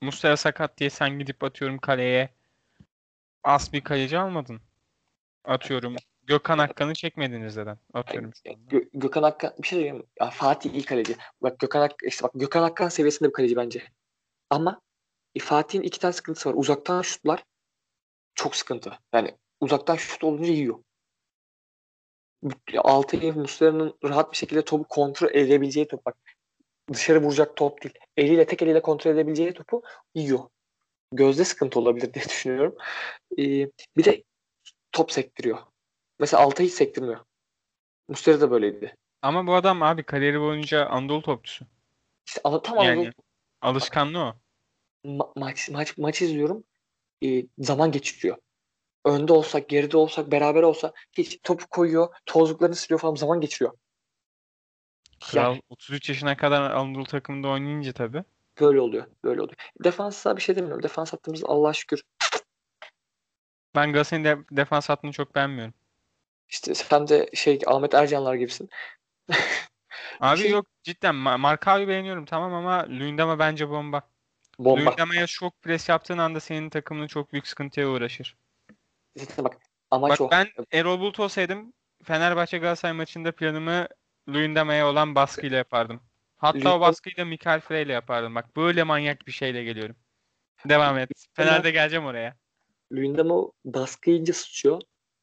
[0.00, 2.28] Mustera sakat diye sen gidip atıyorum kaleye
[3.44, 4.60] as bir kaleci almadın.
[5.44, 5.96] Atıyorum.
[6.26, 7.78] Gökhan Akkan'ı çekmediniz zaten.
[7.94, 8.30] Atıyorum.
[8.44, 10.06] Gö- Gökhan Akkan bir şey diyeyim.
[10.20, 11.16] Ya Fatih iyi kaleci.
[11.42, 13.82] Bak Gökhan Akkan işte bak Gökhan Akkan seviyesinde bir kaleci bence.
[14.50, 14.80] Ama
[15.34, 16.54] e, Fatih'in iki tane sıkıntısı var.
[16.56, 17.44] Uzaktan şutlar
[18.34, 18.92] çok sıkıntı.
[19.12, 20.78] Yani uzaktan şut olunca yiyor.
[22.78, 26.06] Altay'ı Muslera'nın rahat bir şekilde topu kontrol edebileceği top.
[26.06, 26.16] Bak
[26.92, 27.94] dışarı vuracak top değil.
[28.16, 29.82] Eliyle tek eliyle kontrol edebileceği topu
[30.14, 30.40] yiyor.
[31.12, 32.76] gözde sıkıntı olabilir diye düşünüyorum.
[33.38, 34.24] Ee, bir de
[34.92, 35.58] top sektiriyor.
[36.22, 37.20] Mesela Altay hiç sektirmiyor.
[38.08, 38.96] Muslera da böyleydi.
[39.22, 41.64] Ama bu adam abi kariyeri boyunca Anadolu topçusu.
[42.26, 43.12] İşte tam Yani Anadolu
[43.62, 44.34] alışkanlığı o.
[45.04, 46.64] ma- maç maç maç izliyorum.
[47.24, 48.36] Ee, zaman geçiriyor.
[49.04, 53.72] Önde olsak, geride olsak, beraber olsa hiç topu koyuyor, tozluklarını siliyor falan zaman geçiriyor.
[55.20, 58.24] Kral 33 yaşına kadar Anadolu takımında oynayınca tabii.
[58.60, 59.06] Böyle oluyor.
[59.24, 59.56] Böyle oluyor.
[59.84, 60.82] Defansa bir şey demiyorum.
[60.82, 62.02] Defans hattımız Allah'a şükür.
[63.74, 65.74] Ben Galatasaray'ın de- defans hattını çok beğenmiyorum.
[66.52, 68.70] İşte sen de şey Ahmet Ercanlar gibisin.
[70.20, 74.02] Abi şey- yok cidden Ma- Markao'yu beğeniyorum tamam ama Luyendama bence bomba.
[74.58, 74.80] Bomba.
[74.80, 78.36] Luyendama'ya çok pres yaptığın anda senin takımın çok büyük sıkıntıya uğraşır.
[79.16, 79.56] Zaten bak
[79.90, 80.30] amaç Bak o.
[80.30, 81.72] ben Erol Bulut olsaydım
[82.04, 83.86] Fenerbahçe Galatasaray maçında planımı
[84.28, 86.02] Luyendama'ya olan baskıyla yapardım.
[86.36, 88.34] Hatta o Luyendam- baskıyı da Mikael Frey ile yapardım.
[88.34, 89.96] Bak böyle manyak bir şeyle geliyorum.
[90.68, 91.10] Devam et.
[91.34, 92.36] Fener'de geleceğim oraya.
[92.92, 94.80] Luyendam'ı baskı yiyince sıçıyor.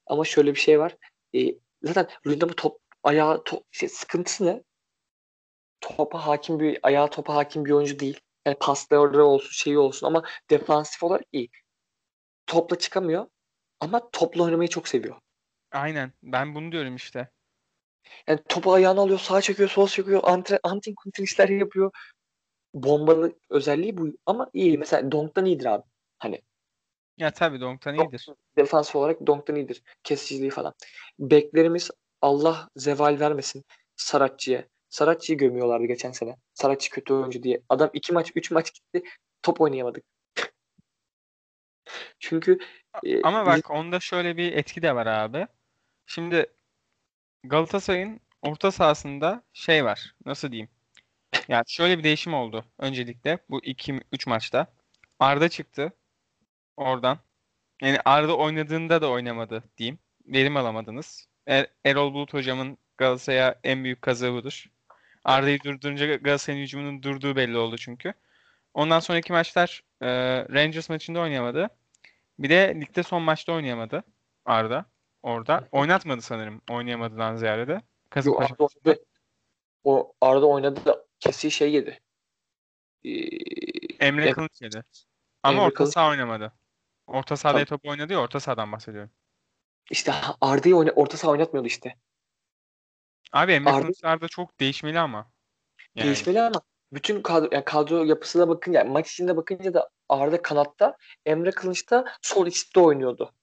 [0.07, 0.95] Ama şöyle bir şey var.
[1.35, 4.63] Ee, zaten Luyendam'ı top ayağı top, şey, sıkıntısı ne?
[5.81, 8.19] Topa hakim bir ayağı topa hakim bir oyuncu değil.
[8.45, 11.49] Yani pasları olsun şeyi olsun ama defansif olarak iyi.
[12.47, 13.27] Topla çıkamıyor
[13.79, 15.15] ama topla oynamayı çok seviyor.
[15.71, 16.11] Aynen.
[16.23, 17.31] Ben bunu diyorum işte.
[18.27, 21.91] Yani topu ayağına alıyor, sağa çekiyor, sola çekiyor, antre, antin kuntin işler yapıyor.
[22.73, 24.77] Bombalı özelliği bu ama iyi.
[24.77, 25.83] Mesela Donk'tan iyidir abi.
[26.19, 26.41] Hani
[27.19, 28.27] Ya tabii Donk'tan iyidir.
[28.57, 29.83] defans olarak Donk'tan iyidir.
[30.03, 30.73] Kesiciliği falan.
[31.19, 34.65] Beklerimiz Allah zeval vermesin Saratçı'ya.
[34.89, 36.35] Saratçı'yı gömüyorlardı geçen sene.
[36.53, 37.61] Saratçı kötü oyuncu diye.
[37.69, 39.03] Adam iki maç, üç maç gitti.
[39.43, 40.03] Top oynayamadık.
[42.19, 42.57] Çünkü
[43.03, 45.47] e, Ama biz- bak onda şöyle bir etki de var abi.
[46.05, 46.45] Şimdi
[47.43, 50.15] Galatasaray'ın orta sahasında şey var.
[50.25, 50.69] Nasıl diyeyim?
[51.47, 54.67] Ya şöyle bir değişim oldu öncelikle bu 2 3 maçta.
[55.19, 55.91] Arda çıktı
[56.79, 57.17] oradan.
[57.81, 59.99] Yani Arda oynadığında da oynamadı diyeyim.
[60.25, 61.27] Verim alamadınız.
[61.47, 64.65] Er- Erol Bulut hocamın Galatasaray'a en büyük kazığı budur.
[65.23, 68.13] Arda'yı durdurunca Galatasaray'ın hücumunun durduğu belli oldu çünkü.
[68.73, 70.07] Ondan sonraki maçlar e,
[70.53, 71.69] Rangers maçında oynayamadı.
[72.39, 74.03] Bir de ligde son maçta oynayamadı
[74.45, 74.85] Arda
[75.23, 75.67] orada.
[75.71, 77.71] Oynatmadı sanırım oynayamadığından ziyade de.
[77.73, 79.03] Yo, Kasımpaşa Arda oynadı.
[79.83, 81.99] O Arda oynadı da kesiği şey yedi.
[83.03, 83.09] Ee,
[84.05, 84.83] Emre Em- Kılıç yedi.
[85.43, 86.53] Ama Emre orta saha oynamadı.
[87.09, 89.11] Orta sahada top oynadı ya orta sahadan bahsediyorum.
[89.91, 91.95] işte Arda'yı oyna, orta saha oynatmıyordu işte.
[93.31, 95.31] Abi Emre Arda- Kılıçlar da çok değişmeli ama.
[95.95, 100.41] Yani Değişmeli ama bütün kadro, yani kadro yapısına bakınca yani maç içinde bakınca da Arda
[100.41, 103.33] kanatta Emre Kılıç da sol içte oynuyordu.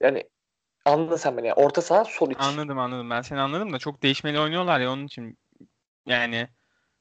[0.00, 0.30] Yani
[0.84, 1.46] anladın sen beni.
[1.46, 2.38] Yani orta saha sol iç.
[2.40, 3.10] anladım anladım.
[3.10, 5.38] Ben seni anladım da çok değişmeli oynuyorlar ya onun için
[6.06, 6.48] yani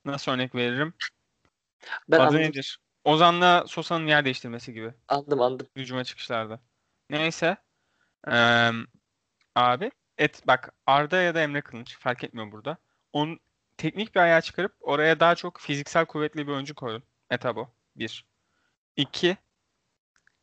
[0.06, 0.94] nasıl örnek veririm?
[2.10, 2.80] Ben Adı anladım, nedir?
[3.04, 4.94] Ozan'la Sosa'nın yer değiştirmesi gibi.
[5.08, 5.68] anladım, anladım.
[5.76, 6.60] hücuma çıkışlarda.
[7.10, 7.58] Neyse.
[8.28, 8.72] Eee,
[9.56, 12.78] abi et bak Arda ya da Emre Kılınç fark etmiyor burada.
[13.14, 13.40] Onun
[13.78, 17.04] teknik bir ayağı çıkarıp oraya daha çok fiziksel kuvvetli bir oyuncu koydun.
[17.30, 17.70] Etabo.
[17.96, 18.26] Bir.
[18.96, 19.38] İki.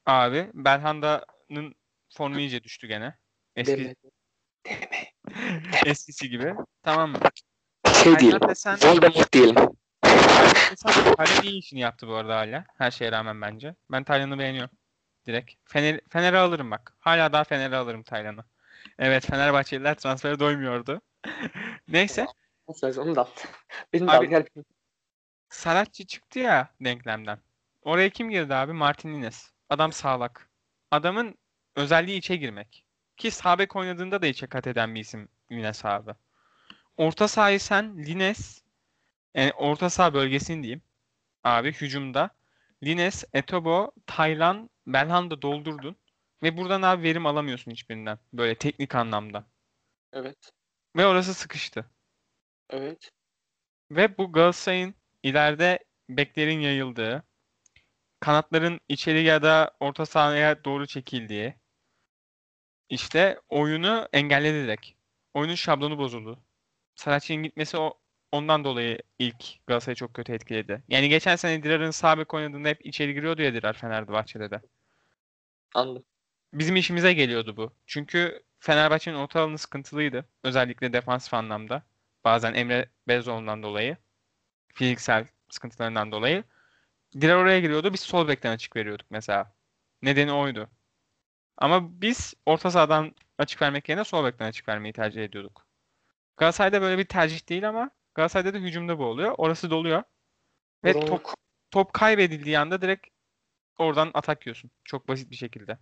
[0.07, 1.75] Abi Belhanda'nın
[2.11, 3.18] formu iyice düştü gene.
[3.57, 3.94] Eski, Deme.
[3.94, 5.12] Deme.
[5.87, 6.55] eskisi gibi.
[6.83, 7.18] Tamam mı?
[8.03, 8.38] Şey diyelim.
[8.38, 9.57] Taylan desen, Voldemort diyelim.
[11.16, 12.64] Taylan iyi işini yaptı bu arada hala.
[12.79, 13.75] Her şeye rağmen bence.
[13.90, 14.71] Ben Taylan'ı beğeniyorum.
[15.27, 15.55] Direkt.
[15.64, 16.94] Fener, Fener'e alırım bak.
[16.99, 18.44] Hala daha Fener'e alırım Taylan'ı.
[18.99, 21.01] Evet Fenerbahçeliler transfere doymuyordu.
[21.88, 22.27] Neyse.
[22.66, 23.27] Onu da al.
[23.92, 24.29] Benim de Abi-.
[24.29, 24.47] Gel.
[25.49, 27.38] Saratçı çıktı ya denklemden.
[27.83, 28.73] Oraya kim girdi abi?
[28.73, 29.51] Martin Lines.
[29.71, 30.51] Adam sağlak.
[30.90, 31.35] Adamın
[31.77, 32.85] özelliği içe girmek.
[33.16, 36.11] Ki sağ bek oynadığında da içe kat eden bir isim Lines abi.
[36.97, 38.62] Orta sahayı sen Lines
[39.38, 40.83] yani orta saha bölgesini diyeyim.
[41.44, 42.31] Abi hücumda.
[42.85, 45.96] Lines, Etobo, Taylan, Belhanda doldurdun.
[46.42, 48.18] Ve buradan abi verim alamıyorsun hiçbirinden.
[48.33, 49.46] Böyle teknik anlamda.
[50.12, 50.53] Evet.
[50.96, 51.90] Ve orası sıkıştı.
[52.70, 53.11] Evet.
[53.90, 57.22] Ve bu Galatasaray'ın ileride beklerin yayıldığı,
[58.20, 61.55] kanatların içeri ya da orta sahaya doğru çekildiği,
[62.88, 64.87] işte oyunu engelledi direkt.
[65.35, 66.44] Oyunun şablonu bozuldu.
[66.94, 68.01] Saracchi'nin gitmesi o
[68.33, 70.83] ondan dolayı ilk Galatasaray'ı çok kötü etkiledi.
[70.88, 74.61] Yani geçen sene Dirar'ın sağ bek oynadığında hep içeri giriyordu ya Dirar Fenerbahçe'de de.
[75.75, 76.05] Anladım.
[76.53, 77.73] Bizim işimize geliyordu bu.
[77.87, 80.25] Çünkü Fenerbahçe'nin orta alanı sıkıntılıydı.
[80.45, 81.83] Özellikle defansif anlamda.
[82.25, 83.97] Bazen Emre Bezoğlu'ndan dolayı.
[84.75, 86.45] Fiziksel sıkıntılarından dolayı.
[87.21, 87.93] Dirar oraya giriyordu.
[87.93, 89.55] Biz sol bekten açık veriyorduk mesela.
[90.03, 90.69] Nedeni oydu.
[91.57, 95.67] Ama biz orta sahadan açık vermek yerine sol bekten açık vermeyi tercih ediyorduk.
[96.37, 99.35] Galatasaray'da böyle bir tercih değil ama Galatasaray'da da hücumda bu oluyor.
[99.38, 100.02] Orası doluyor.
[100.85, 101.07] Ve Doğru.
[101.07, 101.22] top,
[101.70, 103.07] top kaybedildiği anda direkt
[103.78, 104.70] oradan atak yiyorsun.
[104.85, 105.78] Çok basit bir şekilde.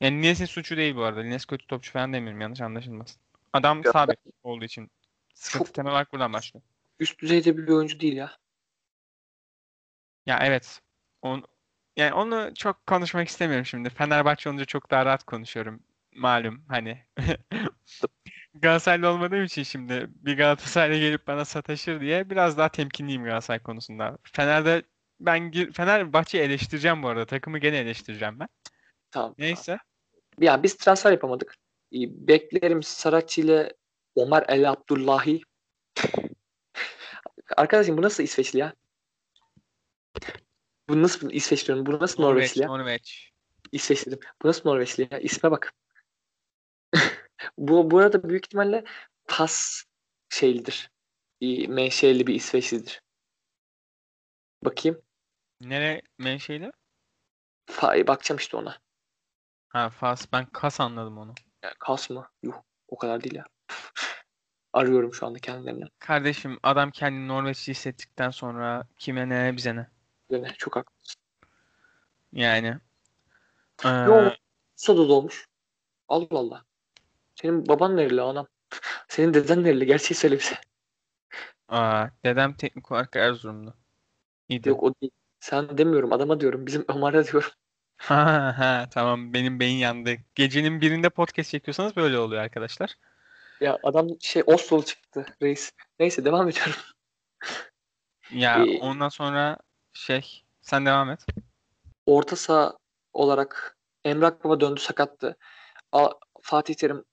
[0.00, 1.20] Yani Lines'in suçu değil bu arada.
[1.20, 3.22] Lines kötü topçu falan demiyorum yanlış anlaşılmasın.
[3.52, 4.90] Adam Ya sabit olduğu için.
[5.34, 6.64] Sıkıntı temel olarak buradan başlıyor.
[6.98, 8.38] Üst düzeyde bir oyuncu değil ya.
[10.26, 10.80] Ya evet.
[11.22, 11.44] On,
[11.96, 13.90] yani onu çok konuşmak istemiyorum şimdi.
[13.90, 15.82] Fenerbahçe olunca çok daha rahat konuşuyorum.
[16.14, 17.04] Malum hani.
[18.54, 24.18] Galatasaraylı olmadığım için şimdi bir Galatasaraylı gelip bana sataşır diye biraz daha temkinliyim Galatasaray konusunda.
[24.32, 24.82] Fener'de
[25.20, 27.26] ben Fenerbahçe'yi eleştireceğim bu arada.
[27.26, 28.48] Takımı gene eleştireceğim ben.
[29.10, 29.34] Tamam.
[29.38, 29.78] Neyse.
[30.40, 31.56] Ya biz transfer yapamadık.
[31.92, 33.72] Ee, Beklerim Saratçı ile
[34.14, 35.40] Omar El Abdullahi.
[37.56, 38.74] Arkadaşım bu nasıl İsveçli ya?
[40.88, 41.86] Bu nasıl İsveç diyorum?
[41.86, 42.68] Bu nasıl Norveç, Norveçli ya?
[42.68, 43.30] Norveç.
[43.72, 44.18] İsveç dedim.
[44.42, 45.18] Bu nasıl Norveçli ya?
[45.18, 45.72] İsme bak.
[47.58, 48.84] Bu, bu arada büyük ihtimalle
[49.28, 49.84] pas
[50.28, 50.90] şeylidir.
[51.68, 53.02] Menşeli bir İsveçlidir.
[54.64, 55.02] Bakayım.
[55.60, 56.72] Nere menşeli?
[57.66, 58.78] Fa bakacağım işte ona.
[59.68, 60.26] Ha Fas.
[60.32, 61.34] Ben Kas anladım onu.
[61.62, 62.28] Yani kas mı?
[62.42, 62.54] Yuh.
[62.88, 63.44] O kadar değil ya.
[64.72, 65.84] Arıyorum şu anda kendilerini.
[65.98, 69.86] Kardeşim adam kendini Norveçli hissettikten sonra kime ne bize ne.
[70.30, 71.20] Yani çok haklısın.
[72.32, 72.78] Yani.
[73.84, 75.48] Ee, Bursa'da doğmuş.
[76.08, 76.64] Allah Allah.
[77.34, 78.46] Senin baban nereli anam?
[79.08, 79.86] Senin deden nereli?
[79.86, 80.54] Gerçeği söyle bize.
[81.68, 83.74] aa, dedem teknik olarak Erzurumlu.
[84.48, 84.68] İyiydi.
[84.68, 85.12] Yok o değil.
[85.40, 86.66] Sen demiyorum adama diyorum.
[86.66, 87.50] Bizim Ömer'e diyorum.
[87.96, 90.16] Ha ha tamam benim beyin yandı.
[90.34, 92.94] Gecenin birinde podcast çekiyorsanız böyle oluyor arkadaşlar.
[93.60, 95.72] Ya adam şey Oslo'lu çıktı reis.
[95.98, 96.74] Neyse devam ediyorum.
[98.34, 99.58] Ya Ee, ondan sonra
[99.92, 101.26] şey sen devam et.
[102.06, 102.78] Orta saha
[103.12, 105.36] olarak Emrah Baba döndü sakattı.
[105.92, 106.08] A,
[106.42, 107.04] Fatih Terim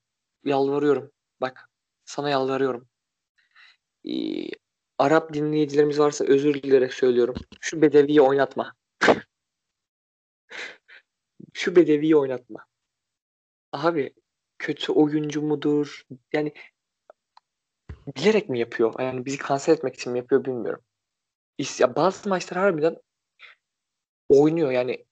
[0.44, 1.12] yalvarıyorum.
[1.40, 1.70] Bak
[2.04, 2.88] sana yalvarıyorum.
[4.08, 4.48] Ee,
[4.98, 7.34] Arap dinleyicilerimiz varsa özür dileyerek söylüyorum.
[7.60, 8.74] Şu Bedevi'yi oynatma.
[11.52, 12.66] Şu Bedevi'yi oynatma.
[13.72, 14.14] Abi
[14.58, 16.02] kötü oyuncu mudur?
[16.32, 16.54] Yani
[18.06, 18.94] bilerek mi yapıyor?
[18.98, 20.84] Yani bizi kanser etmek için mi yapıyor bilmiyorum.
[21.78, 22.96] Ya bazı maçlar harbiden
[24.28, 25.04] oynuyor yani.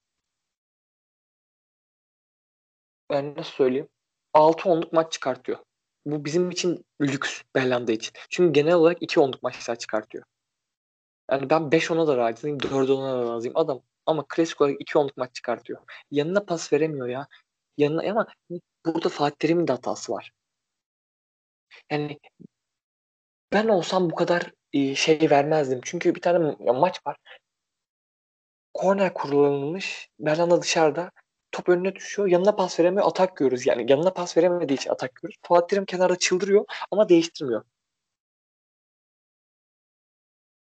[3.11, 3.89] Ben nasıl söyleyeyim?
[4.35, 5.59] 6 onluk maç çıkartıyor.
[6.07, 8.13] Bu bizim için lüks Belhanda için.
[8.31, 10.25] Çünkü genel olarak 2 onluk maçlar çıkartıyor.
[11.31, 13.57] Yani ben 5 ona da razıyım, 4 ona da razıyım.
[13.57, 15.81] Adam ama klasik olarak 2 onluk maç çıkartıyor.
[16.11, 17.29] Yanına pas veremiyor ya.
[17.79, 18.27] Yanına ama
[18.87, 20.33] burada Fatih Terim'in de hatası var.
[21.91, 22.19] Yani
[23.53, 25.81] ben olsam bu kadar e, şey vermezdim.
[25.85, 27.17] Çünkü bir tane ma- maç var.
[28.75, 30.09] Korner kullanılmış.
[30.19, 31.11] Belhanda dışarıda.
[31.53, 32.29] Top önüne düşüyor.
[32.29, 33.07] Yanına pas veremiyor.
[33.07, 33.67] Atak görüyoruz.
[33.67, 35.39] Yani yanına pas veremediği için atak görüyoruz.
[35.43, 37.65] Fatih Terim kenarda çıldırıyor ama değiştirmiyor.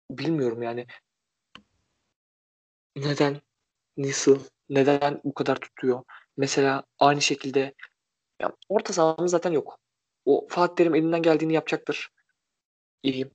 [0.09, 0.85] Bilmiyorum yani.
[2.95, 3.41] Neden?
[3.97, 4.39] Nasıl?
[4.69, 6.03] Neden bu kadar tutuyor?
[6.37, 7.73] Mesela aynı şekilde
[8.41, 9.79] ya orta sahamız zaten yok.
[10.25, 12.09] O Fatih Terim elinden geldiğini yapacaktır.
[13.03, 13.31] İyi.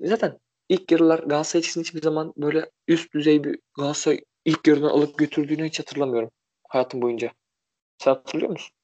[0.00, 5.18] Zaten ilk yarılar Galatasaray için hiçbir zaman böyle üst düzey bir Galatasaray ilk yarıdan alıp
[5.18, 6.30] götürdüğünü hiç hatırlamıyorum
[6.72, 7.32] hayatım boyunca.
[7.98, 8.74] Sen hatırlıyor musun?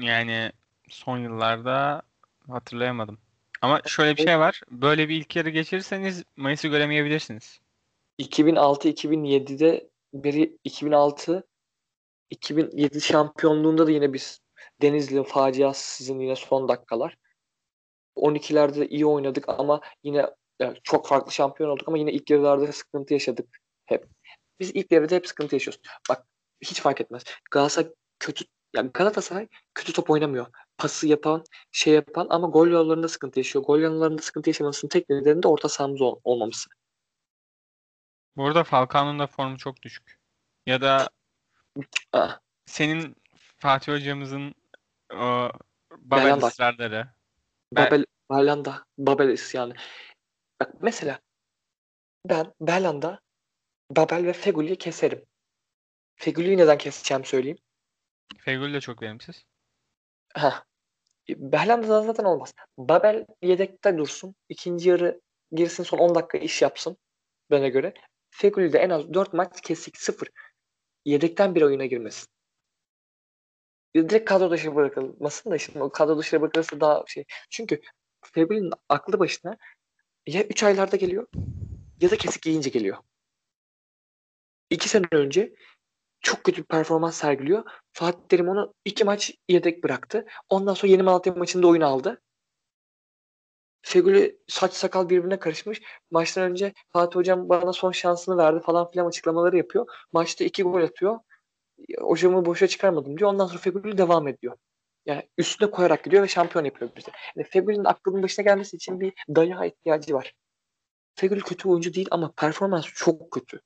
[0.00, 0.52] Yani
[0.88, 2.02] son yıllarda
[2.48, 3.18] hatırlayamadım.
[3.62, 4.60] Ama şöyle bir şey var.
[4.70, 7.60] Böyle bir ilk yarı geçirirseniz Mayıs'ı göremeyebilirsiniz.
[8.18, 11.46] 2006-2007'de beri 2006
[12.30, 14.40] 2007 şampiyonluğunda da yine biz
[14.82, 17.16] Denizli faciasızın yine son dakikalar.
[18.16, 20.26] 12'lerde de iyi oynadık ama yine
[20.60, 24.06] yani çok farklı şampiyon olduk ama yine ilk yarılarda sıkıntı yaşadık hep.
[24.60, 25.80] Biz ilk yarıda hep sıkıntı yaşıyoruz.
[26.08, 26.26] Bak
[26.60, 27.22] hiç fark etmez.
[27.50, 28.44] Galatasaray kötü
[28.76, 30.46] yani Galatasaray kötü top oynamıyor.
[30.78, 33.64] Pası yapan, şey yapan ama gol yollarında sıkıntı yaşıyor.
[33.64, 36.70] Gol yollarında sıkıntı yaşamasının tek nedeni de orta sahamız ol- olmaması.
[38.36, 40.18] Bu arada Falcao'nun da formu çok düşük.
[40.66, 41.10] Ya da
[42.12, 43.16] Ah, senin
[43.58, 44.54] Fatih hocamızın
[45.14, 45.50] o
[45.90, 46.46] Babel Belhanda.
[46.46, 47.08] ısrarları.
[47.72, 49.74] Babel, Belhanda, Babel isyanı.
[50.60, 51.20] Bak mesela
[52.28, 53.20] ben Belhanda,
[53.96, 55.24] Babel ve Feguli'yi keserim.
[56.14, 57.58] Feguli'yi neden keseceğim söyleyeyim.
[58.38, 59.44] Fegül de çok verimsiz.
[60.34, 60.64] Heh.
[61.28, 62.54] Belhanda'da zaten olmaz.
[62.78, 64.34] Babel yedekte dursun.
[64.48, 65.20] İkinci yarı
[65.52, 66.96] girsin son 10 dakika iş yapsın
[67.50, 67.94] bana göre.
[68.30, 70.28] Feguli de en az 4 maç kesik 0.
[71.04, 72.28] Yedekten bir oyuna girmesin.
[73.96, 77.24] Direkt kadro dışı bırakılmasın da şimdi kadro dışı bırakılırsa daha şey.
[77.50, 77.80] Çünkü
[78.24, 79.56] Feguli'nin aklı başına
[80.26, 81.26] ya 3 aylarda geliyor
[82.00, 82.98] ya da kesik yiyince geliyor.
[84.72, 85.54] 2 sene önce
[86.20, 87.64] çok kötü bir performans sergiliyor.
[87.92, 90.26] Fatih Terim onu iki maç yedek bıraktı.
[90.48, 92.22] Ondan sonra Yeni Malatya maçında oyun aldı.
[93.82, 95.82] Feguli saç sakal birbirine karışmış.
[96.10, 99.86] Maçtan önce Fatih Hocam bana son şansını verdi falan filan açıklamaları yapıyor.
[100.12, 101.18] Maçta iki gol atıyor.
[102.00, 103.30] Hocamı boşa çıkarmadım diyor.
[103.30, 104.56] Ondan sonra Feguli devam ediyor.
[105.06, 107.10] Yani üstüne koyarak gidiyor ve şampiyon yapıyor bizi.
[107.36, 110.34] Yani Feguli'nin aklının başına gelmesi için bir dayağa ihtiyacı var.
[111.14, 113.60] Feguli kötü oyuncu değil ama performans çok kötü.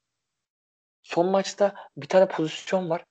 [1.07, 3.05] Son maçta bir tane pozisyon var.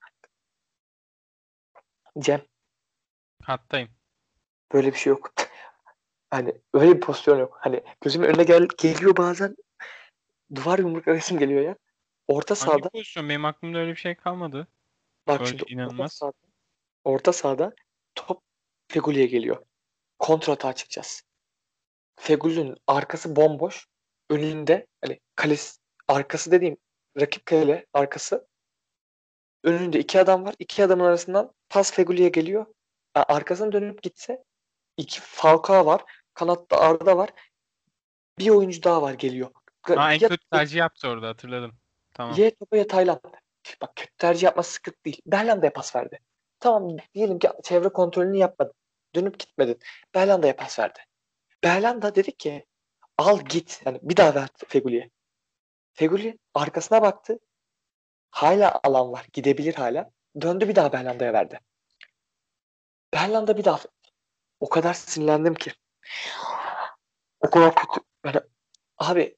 [2.19, 2.41] Cem
[3.43, 3.89] Hattayım.
[4.73, 5.33] böyle bir şey yok.
[6.29, 7.57] Hani öyle bir pozisyon yok.
[7.61, 9.55] Hani gözümün önüne gel geliyor bazen
[10.55, 11.75] duvar yumruk resim geliyor ya.
[12.27, 13.29] Orta Hangi sahada pozisyon?
[13.29, 14.67] Benim aklımda öyle bir şey kalmadı.
[15.27, 16.13] bak Öyle şimdi orta inanılmaz.
[16.13, 16.37] sahada,
[17.03, 17.73] orta sahada
[18.15, 18.43] top
[18.87, 19.65] Feguli'ye geliyor.
[20.19, 21.23] Kontra atağa çıkacağız.
[22.15, 23.87] Feguli'nin arkası bomboş.
[24.29, 26.77] Önünde hani kalesi arkası dediğim
[27.19, 28.47] rakip kale arkası.
[29.63, 30.55] Önünde iki adam var.
[30.59, 32.65] İki adamın arasından pas Feguli'ye geliyor.
[33.15, 34.43] Yani arkasına dönüp gitse
[34.97, 36.03] iki Falcao var.
[36.33, 37.29] Kanatta Arda var.
[38.39, 39.49] Bir oyuncu daha var geliyor.
[39.81, 41.75] Ha, en Ya- kötü tercih yaptı orada hatırladım.
[42.13, 42.35] Tamam.
[42.37, 43.19] Ya topa ya Tayland.
[43.81, 45.21] Bak kötü tercih yapması sıkıntı değil.
[45.25, 46.19] Berlanda'ya pas verdi.
[46.59, 48.73] Tamam diyelim ki çevre kontrolünü yapmadın.
[49.15, 49.79] Dönüp gitmedin.
[50.15, 50.99] Berlanda'ya pas verdi.
[51.63, 52.65] Berlanda dedi ki
[53.17, 53.81] al git.
[53.85, 55.09] Yani bir daha ver Feguli'ye.
[55.95, 57.39] Feguli arkasına baktı.
[58.31, 59.27] Hala alan var.
[59.33, 60.11] Gidebilir hala.
[60.41, 61.59] Döndü bir daha Berlanda'ya verdi.
[63.13, 63.79] Berlanda bir daha
[64.59, 65.71] o kadar sinirlendim ki.
[67.39, 68.01] O kadar kötü.
[68.25, 68.39] Yani,
[68.97, 69.37] abi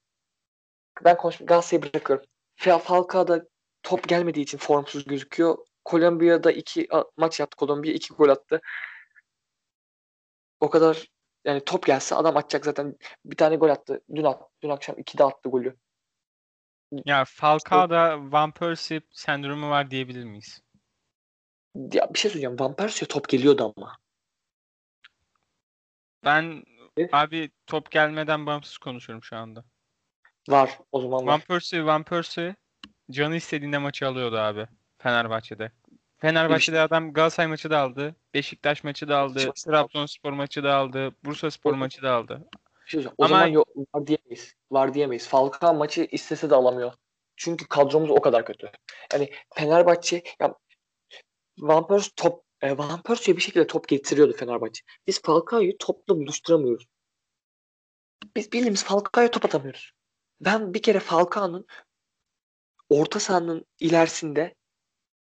[1.04, 2.26] ben konuş Galatasaray'ı bırakıyorum.
[2.58, 3.48] Fa- Falcao'da
[3.84, 5.58] top gelmediği için formsuz gözüküyor.
[5.86, 7.58] Kolombiya'da iki maç yaptı.
[7.58, 8.62] Kolombiya iki gol attı.
[10.60, 11.08] O kadar
[11.46, 12.96] yani top gelse adam atacak zaten.
[13.26, 14.02] Bir tane gol attı.
[14.16, 14.46] Dün attı.
[14.64, 15.78] Dün akşam iki de attı golü.
[16.92, 20.62] Ya Falcao'da Van Persie sendromu var diyebilir miyiz?
[21.76, 22.60] Ya bir şey söyleyeceğim.
[22.60, 23.98] Van Persie'ye top geliyordu ama.
[26.26, 26.64] Ben
[26.98, 27.10] E?
[27.12, 29.64] abi top gelmeden bağımsız konuşuyorum şu anda.
[30.50, 30.80] Var.
[30.92, 31.42] O zaman Van var.
[31.42, 32.56] Persie, Van Persie
[33.12, 35.72] canı istediğinde maçı alıyordu abi Fenerbahçe'de.
[36.18, 38.16] Fenerbahçe'de adam Galatasaray maçı da aldı.
[38.34, 39.52] Beşiktaş maçı da aldı.
[39.66, 41.16] Trabzonspor maçı da aldı.
[41.26, 42.50] Bursaspor maçı da aldı.
[42.88, 43.08] Bir şey.
[43.08, 44.54] O Ama- zaman yok, var diyemeyiz.
[44.72, 45.28] Var diyemeyiz.
[45.28, 46.94] Falcao maçı istese de alamıyor.
[47.36, 48.72] Çünkü kadromuz o kadar kötü.
[49.14, 50.56] Yani Fenerbahçe ya
[51.60, 54.82] Van Persie top e, Van Persie'ye bir şekilde top getiriyordu Fenerbahçe.
[55.08, 56.86] Biz Falcao'yu topla buluşturamıyoruz.
[58.36, 59.92] Biz bildiğimiz Falcao'ya top atamıyoruz.
[60.42, 61.66] Ben bir kere Falcao'nun
[62.90, 64.56] orta sahanın ilerisinde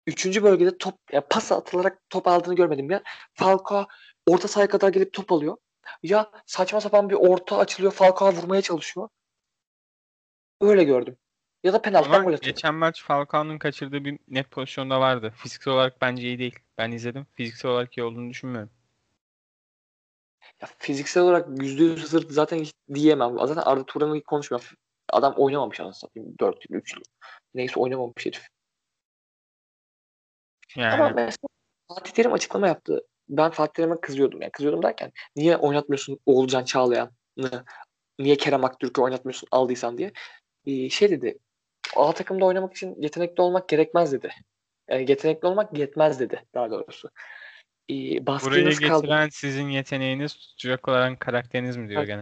[0.07, 3.03] üçüncü bölgede top ya pas atılarak top aldığını görmedim ya.
[3.33, 3.87] Falcao
[4.27, 5.57] orta sahaya kadar gelip top alıyor.
[6.03, 7.93] Ya saçma sapan bir orta açılıyor.
[7.93, 9.09] Falcao vurmaya çalışıyor.
[10.61, 11.17] Öyle gördüm.
[11.63, 12.55] Ya da penaltıdan gol atıyor.
[12.55, 15.33] geçen maç Falcao'nun kaçırdığı bir net pozisyonda vardı.
[15.37, 16.59] Fiziksel olarak bence iyi değil.
[16.77, 17.27] Ben izledim.
[17.33, 18.69] Fiziksel olarak iyi olduğunu düşünmüyorum.
[20.61, 23.37] Ya fiziksel olarak %100 hazır zaten hiç diyemem.
[23.39, 24.67] Zaten Arda Turan'ı konuşmuyorum.
[25.09, 26.35] Adam oynamamış anasını satayım.
[26.39, 27.01] 4 3'lü.
[27.53, 28.47] Neyse oynamamış herif.
[30.75, 31.47] Yani Ama mesela
[31.87, 33.01] Fatih Terim açıklama yaptı.
[33.29, 34.41] Ben Fatih Terim'e kızıyordum.
[34.41, 37.63] Yani kızıyordum derken niye oynatmıyorsun Oğulcan Çağlayan'ı?
[38.19, 40.11] Niye Kerem Aktürk'ü oynatmıyorsun aldıysan diye.
[40.65, 41.37] Ee, şey dedi.
[41.95, 44.29] A takımda oynamak için yetenekli olmak gerekmez dedi.
[44.89, 47.09] Yani yetenekli olmak yetmez dedi daha doğrusu.
[47.89, 49.01] Ee, buraya nasıl kaldı?
[49.01, 52.21] getiren sizin yeteneğiniz tutacak olan karakteriniz mi diyor gene.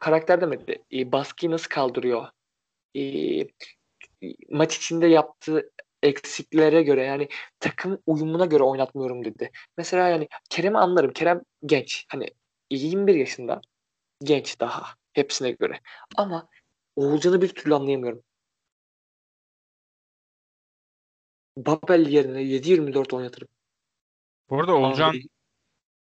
[0.00, 0.82] karakter demedi.
[0.92, 2.26] E, baskıyı nasıl kaldırıyor?
[2.96, 3.02] E,
[4.50, 5.70] maç içinde yaptığı
[6.06, 7.28] eksiklere göre yani
[7.60, 9.50] takım uyumuna göre oynatmıyorum dedi.
[9.76, 11.12] Mesela yani Kerem'i anlarım.
[11.12, 12.04] Kerem genç.
[12.08, 12.30] Hani
[12.70, 13.60] 21 yaşında.
[14.22, 14.94] Genç daha.
[15.12, 15.80] Hepsine göre.
[16.16, 16.48] Ama
[16.96, 18.22] Oğulcan'ı bir türlü anlayamıyorum.
[21.56, 23.48] Babel yerine 7-24 oynatırım.
[24.50, 25.22] Bu arada Olcan Abi,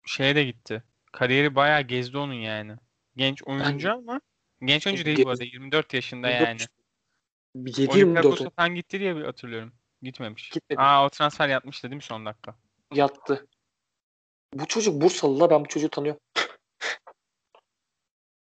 [0.06, 0.82] şeye de gitti.
[1.12, 2.76] Kariyeri bayağı gezdi onun yani.
[3.16, 4.20] Genç oyuncu ama
[4.64, 5.44] genç oyuncu değil bu arada.
[5.44, 6.60] 24 yaşında yani.
[7.54, 9.72] 7-24 Olympiakos'a falan gitti diye hatırlıyorum.
[10.02, 10.50] Gitmemiş.
[10.50, 10.80] Gitmedi.
[10.80, 12.54] Aa o transfer yapmıştı değil mi son dakika?
[12.94, 13.46] yattı.
[14.54, 16.20] Bu çocuk Bursalı la ben bu çocuğu tanıyorum.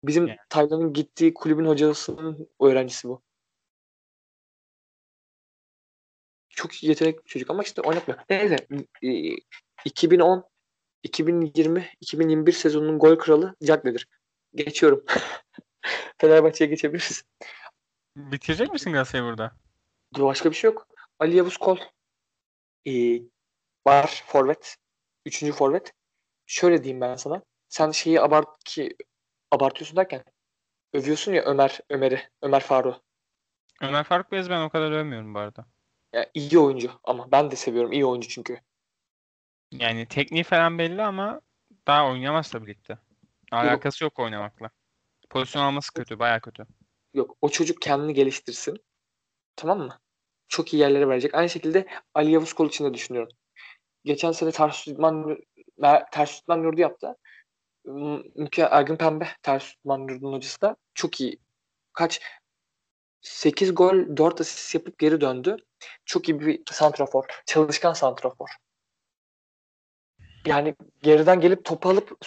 [0.03, 0.37] Bizim Yani.
[0.49, 3.21] Taylan'ın gittiği kulübün hocasının öğrencisi bu.
[6.49, 8.19] Çok yetenekli bir çocuk ama işte oynatmıyor.
[8.29, 8.55] Neyse
[9.03, 9.35] e,
[9.85, 10.49] 2010
[11.03, 14.07] 2020 2021 sezonunun gol kralı Cagney'dir.
[14.55, 15.05] Geçiyorum.
[16.17, 17.23] Fenerbahçe'ye geçebiliriz.
[18.15, 19.55] Bitirecek misin Galatasaray'ı burada?
[20.17, 20.87] Başka bir şey yok.
[21.23, 21.77] Ali Yavuz Kol
[22.87, 22.91] e,
[23.87, 24.77] var forvet.
[25.25, 25.93] Üçüncü forvet.
[26.45, 27.43] Şöyle diyeyim ben sana.
[27.69, 28.97] Sen şeyi abart ki
[29.51, 30.23] abartıyorsun derken
[30.93, 33.01] övüyorsun ya Ömer Ömer'i, Ömer Faruk.
[33.81, 35.65] Ömer Faruk Beyaz ben o kadar övmüyorum bu arada.
[36.13, 38.59] Ya iyi oyuncu ama ben de seviyorum iyi oyuncu çünkü.
[39.71, 41.41] Yani tekniği falan belli ama
[41.87, 42.97] daha oynayamaz tabii ligde.
[43.51, 44.69] Alakası yok oynamakla.
[45.29, 46.19] Pozisyon alması kötü.
[46.19, 46.65] Baya kötü.
[47.13, 47.37] Yok.
[47.41, 48.77] O çocuk kendini geliştirsin.
[49.55, 50.02] Tamam mı?
[50.47, 51.35] Çok iyi yerlere verecek.
[51.35, 53.31] Aynı şekilde Ali Yavuz Kol için de düşünüyorum.
[54.03, 55.37] Geçen sene ters tutman
[56.11, 57.15] ters tutman yurdu yaptı.
[58.35, 61.39] Mükemmel Ergün Pembe ters tutman yurdunun hocası da çok iyi.
[61.93, 62.21] Kaç
[63.21, 65.57] 8 gol 4 asist yapıp geri döndü.
[66.05, 67.25] Çok iyi bir santrafor.
[67.45, 68.49] Çalışkan santrafor.
[70.45, 72.17] Yani geriden gelip topu alıp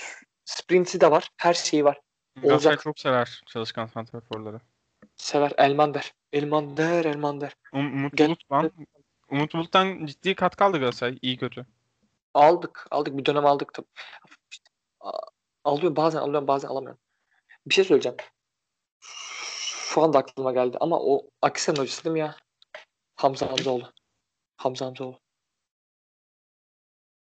[0.44, 1.28] sprinti de var.
[1.36, 2.00] Her şeyi var.
[2.36, 2.82] Galatasaray Olacak.
[2.82, 4.60] çok sever çalışkan santraforları.
[5.16, 5.52] Sever.
[5.58, 6.14] Elmander.
[6.32, 7.56] Elmander, Elmander.
[7.72, 8.72] Um, Umut Gel- Bulut lan.
[9.30, 11.18] Umut Bulut'tan ciddi katkı aldı Galatasaray.
[11.22, 11.66] İyi kötü.
[12.34, 12.86] Aldık.
[12.90, 13.16] Aldık.
[13.18, 13.86] Bir dönem aldık tabii.
[14.50, 15.20] İşte, a-
[15.64, 17.00] alıyorum bazen alıyorum bazen alamıyorum.
[17.66, 18.16] Bir şey söyleyeceğim.
[19.00, 22.36] Şu anda aklıma geldi ama o Akisar'ın hocası değil mi ya?
[23.16, 23.92] Hamza Hamzaoğlu.
[24.56, 25.20] Hamza Hamzaoğlu.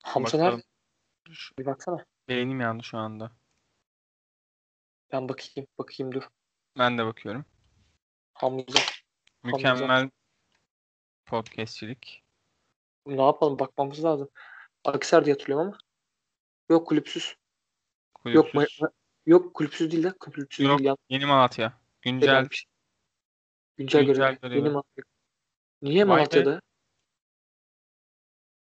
[0.04, 0.54] Hamza Bakalım.
[0.56, 0.64] nerede?
[1.60, 2.06] Bir baksana.
[2.28, 3.32] Beynim yandı şu anda.
[5.12, 5.68] Ben bakayım.
[5.78, 6.24] Bakayım dur.
[6.78, 7.46] Ben de bakıyorum.
[8.38, 8.80] Hamza.
[9.44, 10.10] Mükemmel
[11.26, 12.24] podcastçilik.
[13.06, 13.60] Ne yapalım?
[13.60, 14.30] Bakmamız lazım.
[14.86, 15.78] Akisar diye hatırlıyorum ama.
[16.70, 17.36] Yok kulüpsüz.
[18.26, 18.80] Yok Kulüpsüz.
[18.82, 18.92] ma-
[19.26, 20.80] yok kulüpsüz değil de kulüpsüz Yok.
[20.80, 20.92] değil.
[21.10, 21.74] Yeni Malatya.
[22.02, 22.28] Güncel.
[22.28, 22.66] gelmiş.
[23.78, 24.38] Güncel, Güncel görev.
[24.42, 24.58] görevi.
[24.58, 25.04] Yeni Malatya.
[25.82, 26.18] Niye Vay.
[26.18, 26.62] Malatya'da?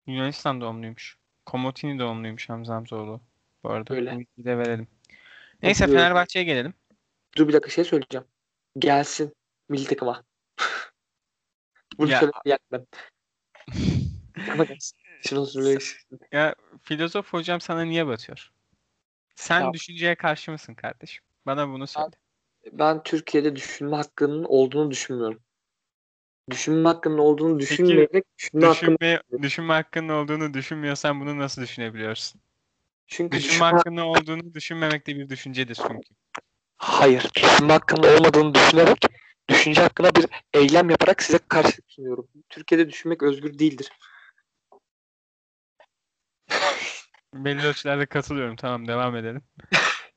[0.08, 1.18] Yunanistan doğumluymuş.
[1.46, 3.22] Komotini doğumluymuş Hamza Hamzoğlu.
[3.64, 4.12] Bu arada Öyle.
[4.12, 4.88] bilgiyi de verelim.
[5.62, 5.88] Neyse.
[5.88, 6.74] Fenerbahçe'ye gelelim.
[7.38, 8.28] Dur bir dakika şey söyleyeceğim.
[8.80, 9.34] Gelsin
[9.72, 10.24] milli takıma.
[11.98, 12.88] Bunu geldim ben.
[14.52, 14.66] Ama.
[15.28, 15.48] Şunu.
[16.32, 18.52] Ya filozof hocam sana niye batıyor?
[19.36, 21.24] Sen Ya- düşünceye karşı mısın kardeşim?
[21.46, 22.10] Bana bunu söyle.
[22.72, 25.40] Ben Türkiye'de düşünme hakkının olduğunu düşünmüyorum.
[26.50, 32.42] Düşünme hakkının olduğunu düşünmeyerek düşünme hakkını Düşünme, düşünme hakkının olduğunu düşünmüyorsan bunu nasıl düşünebiliyorsun?
[33.08, 36.10] çünkü Düşünme düşünme hakkının olduğunu düşünmemek de bir düşüncedir çünkü.
[36.78, 37.32] Hayır.
[37.36, 38.98] Düşünme hakkının olmadığını düşünerek
[39.52, 42.28] düşünce hakkına bir eylem yaparak size karşı sunuyorum.
[42.50, 43.92] Türkiye'de düşünmek özgür değildir.
[47.34, 48.56] Belli ölçülerde katılıyorum.
[48.56, 49.42] Tamam devam edelim.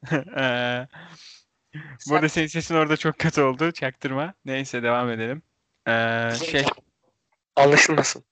[0.12, 0.88] Eee,
[2.08, 3.72] bu arada senin sesin orada çok kötü oldu.
[3.72, 4.34] Çaktırma.
[4.44, 5.42] Neyse devam edelim.
[5.86, 6.64] Eee, şey,
[7.56, 8.24] Anlaşılmasın.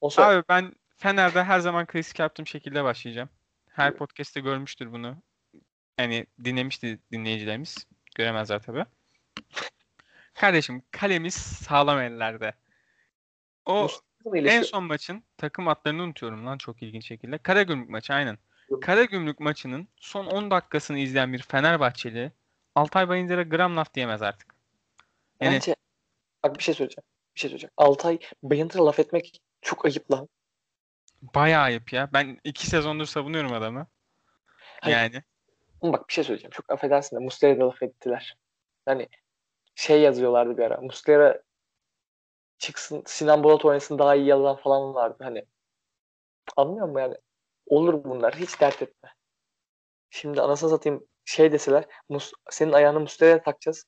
[0.00, 3.28] O sonra abi ben Fener'de her zaman klasik yaptığım şekilde başlayacağım.
[3.70, 5.22] Her podcast'te görmüştür bunu.
[5.98, 7.86] Yani dinlemişti dinleyicilerimiz.
[8.14, 8.84] Göremezler tabii.
[10.36, 12.54] Kardeşim kalemiz sağlam ellerde.
[13.64, 17.38] O Mustafa en son maçın takım adlarını unutuyorum lan çok ilginç şekilde.
[17.38, 18.38] Karagümrük maçı aynen.
[18.80, 22.32] Karagümrük maçının son 10 dakikasını izleyen bir Fenerbahçeli
[22.74, 24.54] Altay Bayındır'a gram laf diyemez artık.
[25.40, 25.76] Yani Bence
[26.44, 27.04] bak bir şey söyleyeceğim.
[27.34, 27.72] Bir şey söyleyeceğim.
[27.76, 30.28] Altay Bayındır'a laf etmek çok ayıp lan.
[31.22, 32.10] bayağı ayıp ya.
[32.12, 33.86] Ben 2 sezondur savunuyorum adamı.
[34.80, 34.96] Hayır.
[34.96, 35.22] Yani
[35.82, 36.50] bak bir şey söyleyeceğim.
[36.50, 38.36] Çok affedersin de Muslera'ya da laf ettiler.
[38.84, 39.08] Hani
[39.76, 40.80] şey yazıyorlardı bir ara.
[40.80, 41.42] Muslera
[42.58, 45.16] çıksın Sinan Bolat oynasın daha iyi yalan falan vardı.
[45.22, 45.46] Hani
[46.56, 47.16] anlıyor musun yani?
[47.66, 48.34] Olur bunlar.
[48.34, 49.14] Hiç dert etme.
[50.10, 53.86] Şimdi anasını satayım şey deseler Mus senin ayağını Muslera'ya takacağız.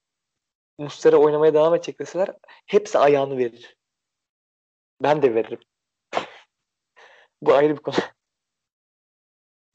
[0.79, 2.37] Muslera oynamaya devam edecek deseler
[2.67, 3.77] hepsi ayağını verir.
[5.03, 5.61] Ben de veririm.
[7.43, 7.95] Bu ayrı bir konu.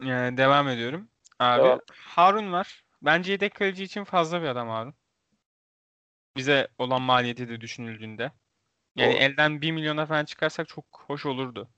[0.02, 1.10] Yani devam ediyorum.
[1.40, 1.80] Abi Devam.
[1.92, 2.84] Harun var.
[3.02, 4.94] Bence yedek kaleci için fazla bir adam Harun.
[6.36, 8.32] Bize olan maliyeti de düşünüldüğünde.
[8.96, 9.22] Yani Doğru.
[9.22, 11.70] elden 1 milyona falan çıkarsak çok hoş olurdu.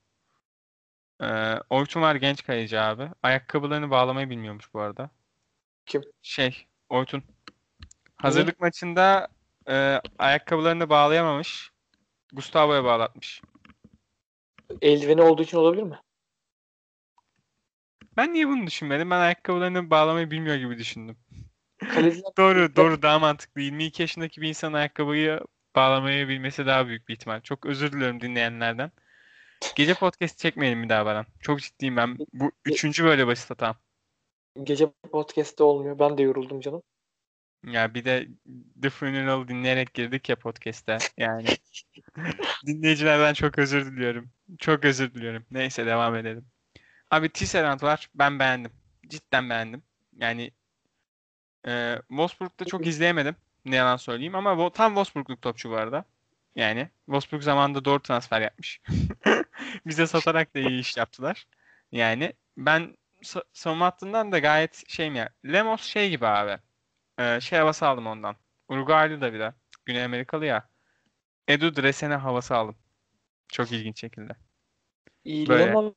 [1.22, 3.10] Ee, Oytun var genç kaleci abi.
[3.24, 5.10] Ayakkabılarını bağlamayı bilmiyormuş bu arada.
[5.86, 6.02] Kim?
[6.22, 7.24] Şey, Oytun.
[8.16, 9.28] Hazırlık maçında
[9.68, 11.72] e, ayakkabılarını bağlayamamış.
[12.34, 13.42] Gustavo'ya bağlatmış.
[14.82, 16.00] Eldiveni olduğu için olabilir mi?
[18.18, 19.12] Ben niye bunu düşünmedim?
[19.12, 21.18] Ben ayakkabılarını bağlamayı bilmiyor gibi düşündüm.
[21.94, 23.62] Kaleciler Doğru, doğru daha mantıklı.
[23.62, 25.40] 22 yaşındaki bir insan ayakkabıyı
[25.76, 27.42] bağlamayı bilmesi daha büyük bir ihtimal.
[27.42, 28.92] Çok özür diliyorum dinleyenlerden.
[29.76, 31.26] Gece podcast çekmeyelim bir daha bana.
[31.42, 32.18] Çok ciddiyim ben.
[32.34, 33.76] Bu üçüncü böyle basit hatam.
[34.64, 36.00] gece podcast'te olmuyor.
[36.00, 36.84] Ben de yoruldum canım.
[37.64, 38.28] Ya bir de
[38.82, 40.98] The Funeral dinleyerek girdik ya podcast'e.
[41.18, 41.48] Yani
[42.66, 44.30] dinleyicilerden çok özür diliyorum.
[44.60, 45.46] Çok özür diliyorum.
[45.52, 46.46] Neyse devam edelim.
[47.12, 48.10] Abi Tisserand var.
[48.16, 48.72] Ben beğendim.
[49.08, 49.84] Cidden beğendim.
[50.18, 50.52] Yani
[51.68, 53.36] e, Wolfsburg'da çok izleyemedim.
[53.66, 56.06] Ne yalan söyleyeyim ama tam Wolfsburgluk topçu bu arada.
[56.56, 58.82] Yani Wolfsburg zamanında doğru transfer yapmış.
[59.86, 61.48] Bize satarak da iyi iş yaptılar.
[61.92, 65.30] Yani ben sa- savunma hattından da gayet şeyim ya.
[65.46, 66.62] Lemos şey gibi abi.
[67.20, 68.36] Ee, şey havası aldım ondan.
[68.68, 69.54] Uruguaylı da bir de.
[69.86, 70.70] Güney Amerikalı ya.
[71.48, 72.76] Edu Dresene havası aldım.
[73.48, 74.34] Çok ilginç şekilde.
[75.26, 75.66] Böyle.
[75.66, 75.94] Lemos,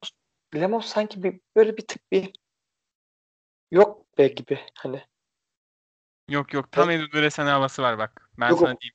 [0.55, 2.33] Lemos sanki bir, böyle bir tık bir
[3.71, 5.03] yok be gibi hani.
[6.29, 8.31] Yok yok tam Edu Duresan havası var bak.
[8.41, 8.95] Ben Yok, sana diyeyim.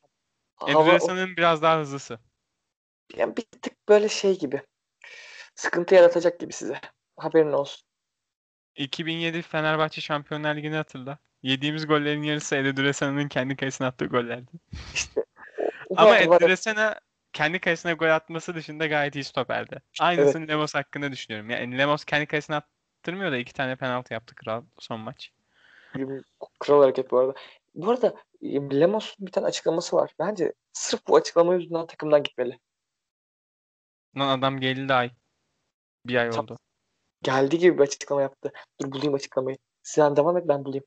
[0.68, 2.20] Edu Duresan'ın biraz daha hızlısı.
[3.18, 4.62] yani bir tık böyle şey gibi.
[5.56, 6.82] Sıkıntı yaratacak gibi size.
[7.18, 7.86] Haberin olsun.
[8.76, 11.18] 2007 Fenerbahçe Şampiyonlar Ligi'ni hatırla.
[11.44, 14.52] Yediğimiz gollerin yarısı Edu Duresan'ın kendi kalesine attığı gollerdi.
[14.94, 15.26] İşte
[15.98, 17.00] Ama Edu Duresan'a
[17.34, 19.82] kendi kalesine gol atması dışında gayet iyi stoperdi.
[20.00, 21.50] Aynısını Lemos hakkında düşünüyorum.
[21.50, 25.32] Yani Lemos kendi kalesine attırmıyor da iki tane penaltı yaptı kral son maç.
[26.60, 27.34] Kral hareket bu arada.
[27.76, 30.16] Bu arada Lemos'un bir tane açıklaması var.
[30.20, 32.60] Bence sırf bu açıklama yüzünden takımdan gitmeli.
[34.18, 35.12] Lan adam geldi ay.
[36.06, 36.58] Bir ay Tam- oldu.
[37.24, 38.52] Geldiği gibi bir açıklama yaptı.
[38.82, 39.58] Dur bulayım açıklamayı.
[39.84, 40.86] Sen devam et ben bulayım.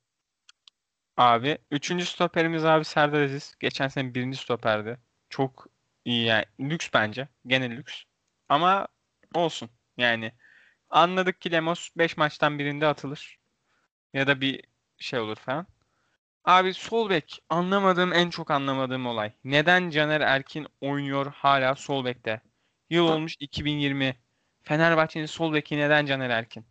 [1.16, 1.59] Abi.
[1.70, 3.54] Üçüncü stoperimiz abi Serdar Aziz.
[3.61, 4.98] Geçen sene birinci stoperdi.
[5.28, 5.66] Çok
[6.04, 6.44] iyi yani.
[6.61, 7.28] Lüks bence.
[7.46, 8.02] Gene lüks.
[8.48, 8.88] Ama
[9.34, 9.70] olsun.
[9.96, 10.32] Yani
[10.90, 13.38] anladık ki Lemos 5 maçtan birinde atılır.
[14.12, 14.64] Ya da bir
[14.99, 15.66] şey olur falan.
[16.44, 19.32] Abi sol bek anlamadığım en çok anlamadığım olay.
[19.44, 22.40] Neden Caner Erkin oynuyor hala sol bekte?
[22.90, 24.16] Yıl olmuş 2020.
[24.62, 26.66] Fenerbahçe'nin sol beki neden Caner Erkin?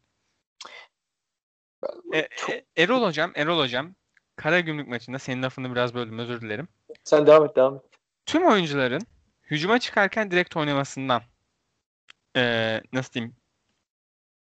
[2.13, 3.95] E, Çok- e, Erol hocam, Erol hocam
[4.36, 6.67] Karagümrük maçında senin lafını biraz böldüm özür dilerim.
[7.03, 7.82] Sen devam et devam et.
[8.26, 9.01] Tüm oyuncuların
[9.51, 11.21] hücuma çıkarken direkt oynamasından
[12.38, 13.36] e, nasıl diyeyim?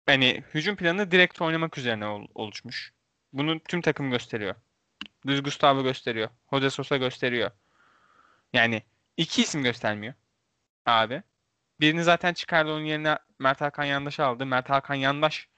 [0.07, 2.93] Yani hücum planı direkt oynamak üzerine ol- oluşmuş.
[3.33, 4.55] Bunu tüm takım gösteriyor.
[5.27, 6.29] Luis Gustavo gösteriyor.
[6.51, 7.51] Jose Sosa gösteriyor.
[8.53, 8.83] Yani
[9.17, 10.13] iki isim göstermiyor
[10.85, 11.23] abi.
[11.79, 14.45] Birini zaten çıkardı onun yerine Mert Hakan Yandaş'ı aldı.
[14.45, 15.49] Mert Hakan Yandaş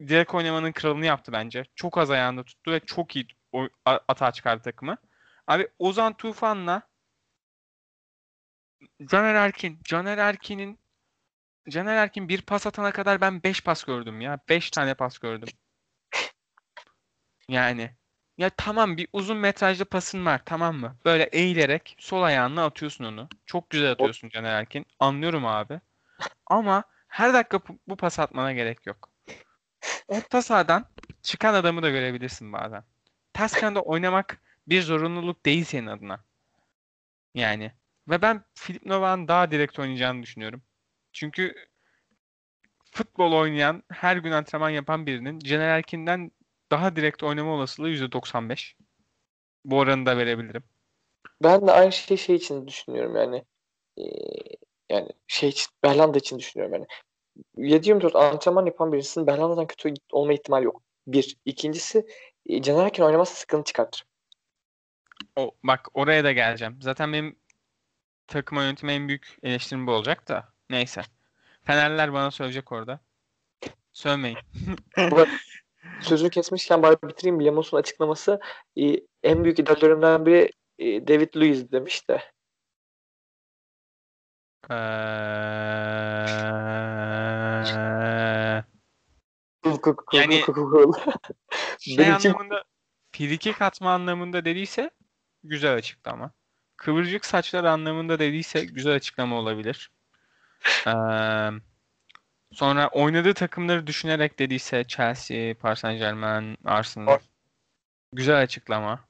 [0.00, 1.64] direkt oynamanın kralını yaptı bence.
[1.74, 3.26] Çok az ayağında tuttu ve çok iyi
[3.84, 4.96] atağa çıkardı takımı.
[5.46, 6.82] Abi Ozan Tufan'la
[9.04, 9.80] Caner Erkin.
[9.84, 10.78] Caner Erkin'in
[11.68, 14.38] Caner Erkin bir pas atana kadar ben 5 pas gördüm ya.
[14.48, 15.48] 5 tane pas gördüm.
[17.48, 17.90] Yani
[18.38, 20.96] ya tamam bir uzun metrajlı pasın var tamam mı?
[21.04, 23.28] Böyle eğilerek sol ayağınla atıyorsun onu.
[23.46, 24.86] Çok güzel atıyorsun Caner Erkin.
[25.00, 25.80] Anlıyorum abi.
[26.46, 29.10] Ama her dakika bu, pas atmana gerek yok.
[30.08, 30.86] Orta sahadan
[31.22, 32.84] çıkan adamı da görebilirsin bazen.
[33.32, 36.24] Ters kanda oynamak bir zorunluluk değil senin adına.
[37.34, 37.72] Yani.
[38.08, 40.62] Ve ben Filip Novak'ın daha direkt oynayacağını düşünüyorum.
[41.12, 41.54] Çünkü
[42.92, 46.30] futbol oynayan, her gün antrenman yapan birinin Caner Erkin'den
[46.70, 48.74] daha direkt oynama olasılığı %95.
[49.64, 50.62] Bu oranı da verebilirim.
[51.42, 53.44] Ben de aynı şey şey için düşünüyorum yani.
[53.98, 54.02] Ee,
[54.90, 56.86] yani şey için, Berlanda için düşünüyorum yani.
[57.56, 60.82] 7-24 antrenman yapan birisinin Berlanda'dan kötü olma ihtimali yok.
[61.06, 61.36] Bir.
[61.44, 62.06] İkincisi
[62.46, 64.04] e, Caner Erkin oynamazsa sıkıntı çıkartır.
[65.36, 66.78] O, bak oraya da geleceğim.
[66.82, 67.36] Zaten benim
[68.26, 70.48] takıma yönetime en büyük eleştirim bu olacak da.
[70.70, 71.02] Neyse.
[71.64, 73.00] Fenerler bana söyleyecek orada.
[73.92, 74.38] Sövmeyin.
[76.00, 77.44] Sözünü kesmişken bari bitireyim.
[77.44, 78.40] Lemos'un açıklaması
[78.76, 82.22] e, en büyük idollerimden biri e, David Luiz demiş de.
[90.12, 90.42] Yani-
[91.78, 92.64] şey anlamında
[93.12, 94.90] friki katma anlamında dediyse
[95.44, 96.32] güzel açıklama.
[96.76, 99.90] Kıvırcık saçlar anlamında dediyse güzel açıklama olabilir.
[100.86, 101.50] Eee,
[102.52, 107.18] sonra oynadığı takımları düşünerek dediyse Chelsea, Paris Saint-Germain, Arsenal.
[108.12, 109.00] Güzel açıklama.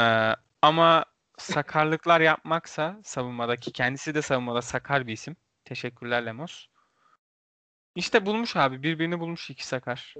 [0.00, 1.04] Eee, ama
[1.38, 5.36] sakarlıklar yapmaksa savunmadaki kendisi de savunmada sakar bir isim.
[5.64, 6.66] Teşekkürler Lemos.
[7.94, 8.82] İşte bulmuş abi.
[8.82, 10.14] Birbirini bulmuş iki sakar.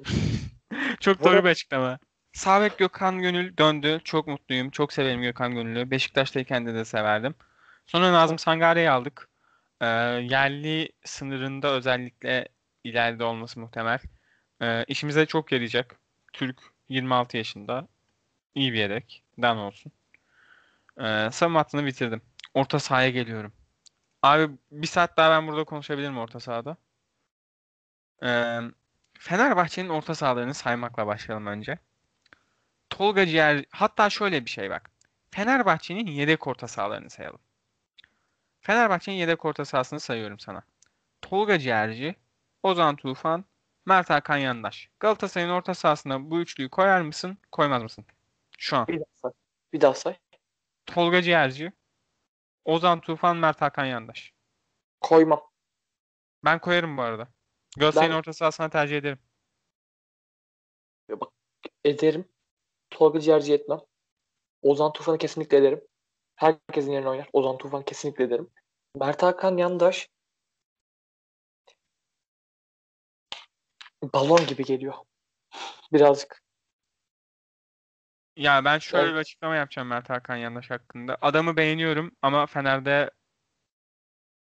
[1.01, 1.99] Çok doğru bir açıklama.
[2.33, 4.01] Sabek Gökhan Gönül döndü.
[4.05, 4.71] Çok mutluyum.
[4.71, 5.91] Çok severim Gökhan Gönül'ü.
[5.91, 7.35] Beşiktaş'tayken de de severdim.
[7.87, 9.29] Sonra Nazım Sangare'yi aldık.
[9.81, 9.87] Ee,
[10.31, 12.49] yerli sınırında özellikle
[12.85, 13.99] ileride olması muhtemel.
[14.63, 15.97] Ee, işimize çok yarayacak.
[16.33, 17.89] Türk 26 yaşında.
[18.55, 19.25] İyi bir yedek.
[19.43, 19.93] Dan olsun.
[21.01, 22.23] Ee, savunma hattını bitirdim.
[22.55, 23.53] Orta sahaya geliyorum.
[24.23, 26.77] Abi bir saat daha ben burada konuşabilirim orta sahada.
[28.23, 28.61] Ee,
[29.19, 31.79] Fenerbahçe'nin orta sahalarını saymakla başlayalım önce.
[32.91, 34.91] Tolga Ciğer, hatta şöyle bir şey bak.
[35.31, 37.41] Fenerbahçe'nin yedek orta sahalarını sayalım.
[38.67, 40.63] Fenerbahçe'nin yedek orta sahasını sayıyorum sana.
[41.23, 42.17] Tolga Ciğerci,
[42.63, 43.45] Ozan Tufan,
[43.87, 44.91] Mert Hakan Yandaş.
[45.01, 48.05] Galatasaray'ın orta sahasına bu üçlüyü koyar mısın, koymaz mısın?
[48.59, 48.87] Şu an.
[48.87, 49.33] Bir daha say.
[49.73, 50.19] Bir daha say.
[50.87, 51.73] Tolga Ciğerci,
[52.65, 54.33] Ozan Tufan, Mert Hakan Yandaş.
[55.01, 55.43] Koymam.
[56.45, 57.29] Ben koyarım bu arada.
[57.77, 59.19] Galatasaray'ın Ben- orta sahasına tercih ederim.
[61.85, 62.29] Ederim.
[62.91, 63.81] Tolga Ciğerci etmem.
[64.63, 65.81] Ozan Tufan'ı kesinlikle ederim.
[66.37, 67.29] Herkesin yerine oynar.
[67.33, 68.51] Ozan Tufan kesinlikle ederim.
[68.97, 70.09] Mert Hakan Yandaş
[74.03, 74.95] balon gibi geliyor.
[75.93, 76.43] birazcık.
[78.37, 79.15] Ya ben şöyle Evet.
[79.15, 81.19] bir açıklama yapacağım Mert Hakan Yandaş hakkında.
[81.23, 83.11] Adamı beğeniyorum ama Fener'de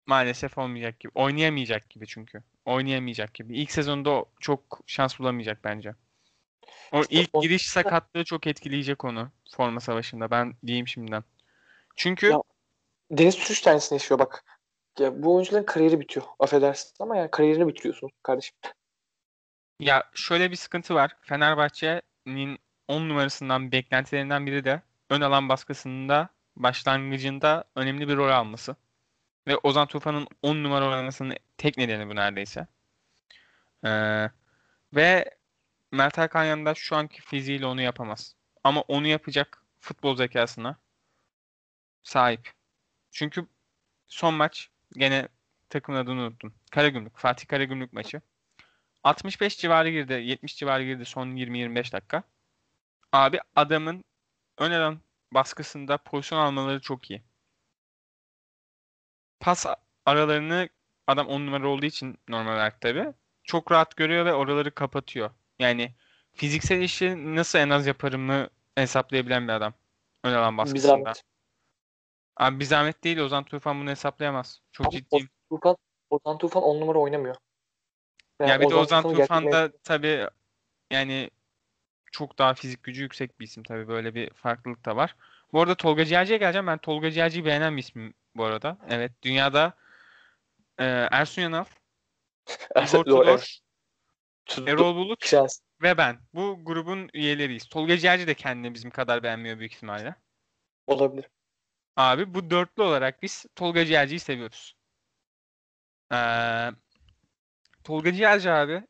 [0.06, 1.12] maalesef olmayacak gibi.
[1.16, 2.44] Oynayamayacak gibi çünkü.
[2.66, 3.58] Oynayamayacak gibi.
[3.58, 5.96] İlk sezonda çok şans bulamayacak bence.
[6.92, 10.32] O İşte ilk giriş sakatlığı çok etkileyecek onu forma savaşında.
[10.32, 11.24] Ben diyeyim şimdiden.
[12.00, 12.41] Çünkü Ya-
[13.12, 14.43] Deniz Türüç aynısını yaşıyor bak.
[15.00, 16.26] Ya bu oyuncuların kariyeri bitiyor.
[16.39, 18.56] Affedersin ama yani kariyerini bitiriyorsun kardeşim.
[19.80, 21.18] Ya şöyle bir sıkıntı var.
[21.22, 28.76] Fenerbahçe'nin 10 numarasından beklentilerinden biri de ön alan baskısında başlangıcında önemli bir rol alması.
[29.47, 32.68] Ve Ozan Tufan'ın 10 numara oynamasının tek nedeni bu neredeyse.
[33.86, 34.30] Ee,
[34.95, 35.38] ve
[35.91, 38.36] Mert Hakan yanında şu anki fiziğiyle onu yapamaz.
[38.64, 40.78] Ama onu yapacak futbol zekasına
[42.04, 42.52] sahip.
[43.12, 43.47] Çünkü
[44.08, 45.28] son maç gene
[45.70, 46.54] takımın adını unuttum.
[46.72, 48.22] Karagümrük, Fatih Karagümrük maçı.
[49.04, 52.24] 65 civarı girdi, 70 civarı girdi son 20-25 dakika.
[53.12, 54.04] Abi adamın
[54.58, 57.24] ön alan baskısında pozisyon almaları çok iyi.
[59.39, 59.66] Pas
[60.06, 60.70] aralarını
[61.08, 65.32] adam 10 numara olduğu için normal olarak tabii çok rahat görüyor ve oraları kapatıyor.
[65.60, 65.95] Yani
[66.34, 69.74] fiziksel işi nasıl en az yaparımı hesaplayabilen bir adam.
[70.24, 70.88] Ön alan Bir baskısında.
[70.88, 71.24] zahmet.
[72.40, 74.62] Abi bir zahmet değil Ozan Tufan bunu hesaplayamaz.
[74.72, 75.30] Çok Ama ciddiyim.
[75.50, 75.78] Tufan,
[76.10, 77.36] Ozan Tufan 10 numara oynamıyor.
[78.40, 80.28] Yani Ya bir de Ozan Tufan gerçekten- da tabii
[80.92, 81.30] yani
[82.12, 85.16] çok daha fizik gücü yüksek bir isim tabii böyle bir farklılık da var.
[85.54, 86.68] Bu arada Tolga Ciğerci'ye geleceğim.
[86.68, 88.78] Ben Tolga Ciğerci'yi beğenen bir ismim bu arada.
[88.90, 89.74] Evet dünyada
[90.78, 91.66] e, Ersun Yanal,
[92.94, 93.04] Doğru,
[94.46, 94.70] Tudor.
[94.70, 95.60] Erol Bulut Şans.
[95.82, 96.20] ve ben.
[96.34, 97.70] Bu grubun üyeleriyiz.
[97.70, 100.16] Tolga Ciğerci de kendini bizim kadar beğenmiyor büyük ihtimalle.
[100.88, 101.30] Olabilir.
[102.00, 104.76] Abi bu dörtlü olarak biz Tolga Ciğerci'yi seviyoruz.
[106.14, 106.72] Ee,
[107.84, 108.84] Tolga Ciğerci abi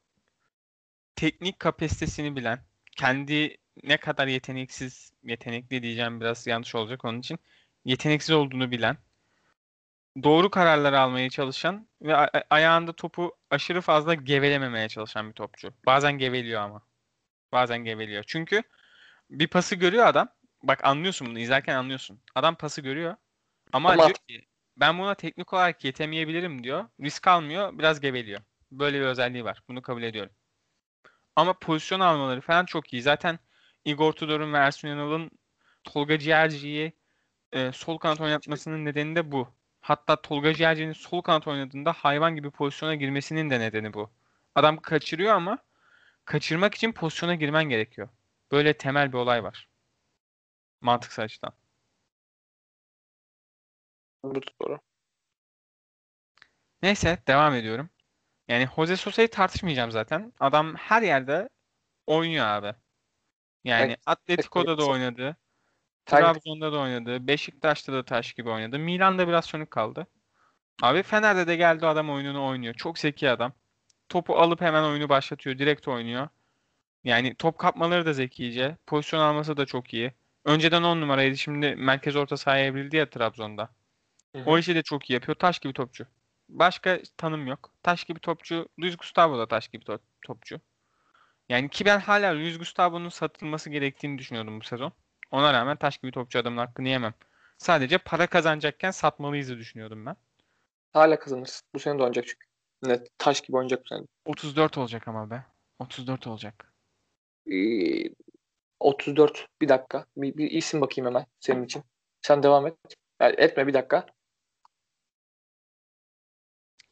[1.16, 2.60] teknik kapasitesini bilen,
[2.98, 7.40] kendi ne kadar yeteneksiz, yetenekli diyeceğim biraz yanlış olacak onun için,
[7.86, 8.98] yeteneksiz olduğunu bilen,
[10.24, 12.16] doğru kararlar almaya çalışan ve
[12.50, 15.74] ayağında topu aşırı fazla gevelememeye çalışan bir topçu.
[15.86, 16.82] Bazen geveliyor ama.
[17.52, 18.24] Bazen geveliyor.
[18.28, 18.64] Çünkü
[19.30, 20.39] bir pası görüyor adam.
[20.64, 22.20] Bak anlıyorsun bunu izlerken anlıyorsun.
[22.36, 23.16] Adam pası görüyor.
[23.74, 24.48] Ama, Ama- diyor ki
[24.78, 26.86] ben buna teknik olarak yetemeyebilirim diyor.
[27.02, 27.78] Risk almıyor.
[27.80, 28.42] Biraz geveliyor.
[28.72, 29.64] Böyle bir özelliği var.
[29.70, 30.32] Bunu kabul ediyorum.
[31.36, 33.02] Ama pozisyon almaları falan çok iyi.
[33.02, 33.40] Zaten
[33.86, 35.32] Igor Tudor'un ve Ersun Yanal'ın
[35.84, 36.94] Tolga Ciğerci'yi
[37.54, 39.48] e, sol kanat oynatmasının nedeni de bu.
[39.82, 44.10] Hatta Tolga Ciğerci'nin sol kanat oynadığında hayvan gibi pozisyona girmesinin de nedeni bu.
[44.56, 45.58] Adam kaçırıyor ama
[46.26, 48.10] kaçırmak için pozisyona girmen gerekiyor.
[48.52, 49.69] Böyle temel bir olay var.
[50.82, 51.54] Mantıksal açıdan.
[54.24, 54.80] Bu doğru.
[56.82, 57.90] Neyse devam ediyorum.
[58.48, 60.34] Yani Jose Sosa'yı tartışmayacağım zaten.
[60.40, 61.50] Adam her yerde
[62.08, 62.74] oynuyor abi.
[63.64, 65.38] Yani Evet, Atletico'da da oynadı.
[66.06, 67.28] Trabzon'da da oynadı.
[67.28, 68.80] Beşiktaş'ta da taş gibi oynadı.
[68.80, 70.08] Milan'da biraz sönük kaldı.
[70.82, 72.74] Abi Fener'de de geldi adam oyununu oynuyor.
[72.74, 73.54] Çok zeki adam.
[74.10, 75.58] Topu alıp hemen oyunu başlatıyor.
[75.58, 76.28] Direkt oynuyor.
[77.04, 78.78] Yani top kapmaları da zekice.
[78.88, 80.14] Pozisyon alması da çok iyi.
[80.50, 81.38] Önceden 10 numaraydı.
[81.38, 83.70] Şimdi merkez orta sahaya evrildi ya Trabzon'da.
[84.36, 84.44] Hı hı.
[84.46, 85.36] O işi de çok iyi yapıyor.
[85.36, 86.06] Taş gibi topçu.
[86.50, 87.74] Başka tanım yok.
[87.84, 88.70] Taş gibi topçu.
[88.80, 90.62] Luis Gustavo da taş gibi to- topçu.
[91.50, 94.92] Yani ki ben hala Luis Gustavo'nun satılması gerektiğini düşünüyordum bu sezon.
[95.32, 97.14] Ona rağmen taş gibi topçu adamın hakkını yemem.
[97.58, 100.16] Sadece para kazanacakken satmalıyızı düşünüyordum ben.
[100.94, 101.62] Hala kazanırız.
[101.74, 102.46] Bu sene de oynayacak çünkü.
[102.84, 104.06] Net taş gibi oynayacak bu sene.
[104.26, 105.44] 34 olacak ama be.
[105.80, 106.74] 34 olacak.
[107.52, 108.10] Ee,
[108.80, 109.48] 34.
[109.62, 110.06] Bir dakika.
[110.18, 111.84] Bir, bir isim bakayım hemen senin için.
[112.22, 112.76] Sen devam et.
[113.20, 114.06] Yani etme bir dakika.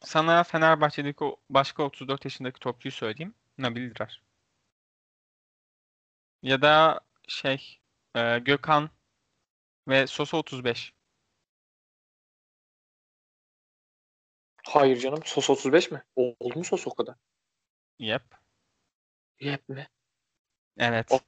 [0.00, 3.34] Sana Fenerbahçe'deki o başka 34 yaşındaki topçuyu söyleyeyim.
[3.58, 4.22] Nabil Dirar.
[6.42, 7.80] Ya da şey
[8.14, 8.90] e, Gökhan
[9.88, 10.94] ve Sosa 35.
[14.66, 15.20] Hayır canım.
[15.24, 16.02] Sos 35 mi?
[16.16, 17.14] Oldu mu Sos o kadar?
[17.98, 18.22] Yep.
[19.40, 19.88] Yep mi?
[20.78, 21.12] Evet.
[21.12, 21.20] O-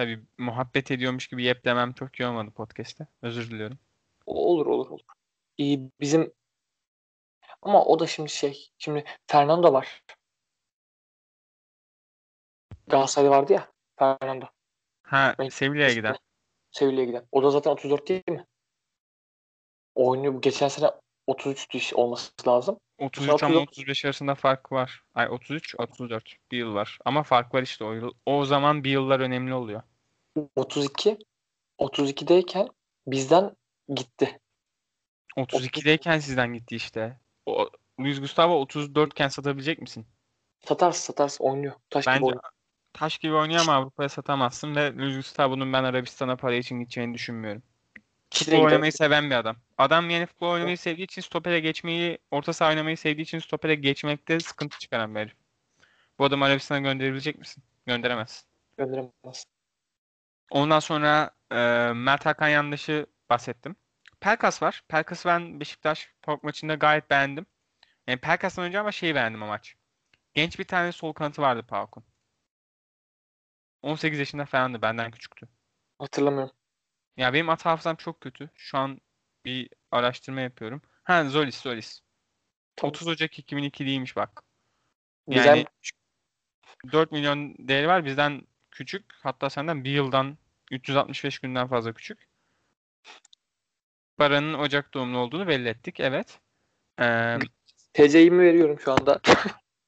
[0.00, 3.06] Tabii muhabbet ediyormuş gibi yep demem çok iyi olmadı podcast'te.
[3.22, 3.78] Özür diliyorum.
[4.26, 5.00] Olur olur olur.
[5.56, 6.32] İyi bizim
[7.62, 8.70] ama o da şimdi şey.
[8.78, 10.02] Şimdi Fernando var.
[12.86, 13.72] Galatasaray'da vardı ya.
[13.98, 14.46] Fernando.
[15.02, 16.16] Ha Sevilla'ya giden.
[16.70, 17.26] Sevilla'ya giden.
[17.32, 18.46] O da zaten 34 değil mi?
[19.94, 20.34] Oynuyor.
[20.34, 20.90] Bu Geçen sene
[21.26, 22.80] 33 iş olması lazım.
[22.98, 23.68] 33 ama 39.
[23.68, 25.02] 35 arasında fark var.
[25.14, 26.36] Ay 33, 34.
[26.50, 26.98] Bir yıl var.
[27.04, 28.12] Ama fark var işte o yıl.
[28.26, 29.82] O zaman bir yıllar önemli oluyor.
[30.56, 31.18] 32
[31.78, 32.68] 32'deyken
[33.06, 33.56] bizden
[33.88, 34.40] gitti.
[35.36, 37.18] 32'deyken sizden gitti işte.
[37.46, 37.70] O,
[38.00, 40.06] Luis Gustavo 34 iken satabilecek misin?
[40.64, 41.74] Satarsın satarsın oynuyor.
[41.90, 42.42] Taş gibi Bence oynuyor.
[42.92, 47.62] taş gibi oynuyor ama Avrupa'ya satamazsın ve Luis Gustavo'nun ben Arabistan'a para için gideceğini düşünmüyorum.
[48.34, 49.56] Futbol oynamayı seven bir adam.
[49.78, 54.40] Adam yani futbol oynamayı sevdiği için stopere geçmeyi, orta saha oynamayı sevdiği için stopere geçmekte
[54.40, 55.34] sıkıntı çıkaran bir herif.
[56.18, 57.62] Bu adamı Arabistan'a gönderebilecek misin?
[57.86, 58.48] Gönderemezsin.
[58.76, 59.46] Gönderemez.
[60.50, 61.56] Ondan sonra e,
[61.92, 63.76] Mert Hakan Yandaş'ı bahsettim.
[64.20, 64.84] Pelkas var.
[64.88, 67.46] Pelkas'ı ben Beşiktaş Park maçında gayet beğendim.
[68.06, 69.76] Yani Pelkas'tan önce ama şeyi beğendim o maç.
[70.34, 72.04] Genç bir tane sol kanatı vardı Pauk'un.
[73.82, 74.82] 18 yaşında falandı.
[74.82, 75.48] Benden küçüktü.
[75.98, 76.54] Hatırlamıyorum.
[77.16, 78.50] Ya benim at hafızam çok kötü.
[78.54, 79.00] Şu an
[79.44, 80.82] bir araştırma yapıyorum.
[81.04, 82.00] Ha Zolis Zolis.
[82.76, 82.90] Tamam.
[82.90, 84.42] 30 Ocak 2002'liymiş bak.
[85.26, 85.46] Güzel.
[85.46, 85.66] Yani
[86.92, 88.04] 4 milyon değeri var.
[88.04, 88.46] Bizden
[88.80, 89.04] küçük.
[89.22, 90.38] Hatta senden bir yıldan
[90.70, 92.18] 365 günden fazla küçük.
[94.18, 96.00] Baran'ın Ocak doğumlu olduğunu belli ettik.
[96.00, 96.38] Evet.
[97.00, 97.38] Ee,
[97.94, 99.20] TC'yi mi veriyorum şu anda?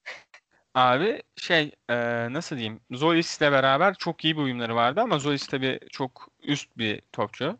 [0.75, 1.95] Abi şey e,
[2.33, 6.77] nasıl diyeyim Zolis ile beraber çok iyi bir uyumları vardı ama Zolis tabii çok üst
[6.77, 7.57] bir topçu.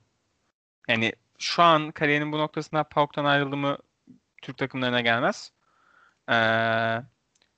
[0.88, 3.78] Yani şu an kariyerinin bu noktasında PAOK'tan ayrıldı mı
[4.42, 5.52] Türk takımlarına gelmez.
[6.30, 6.34] Ee,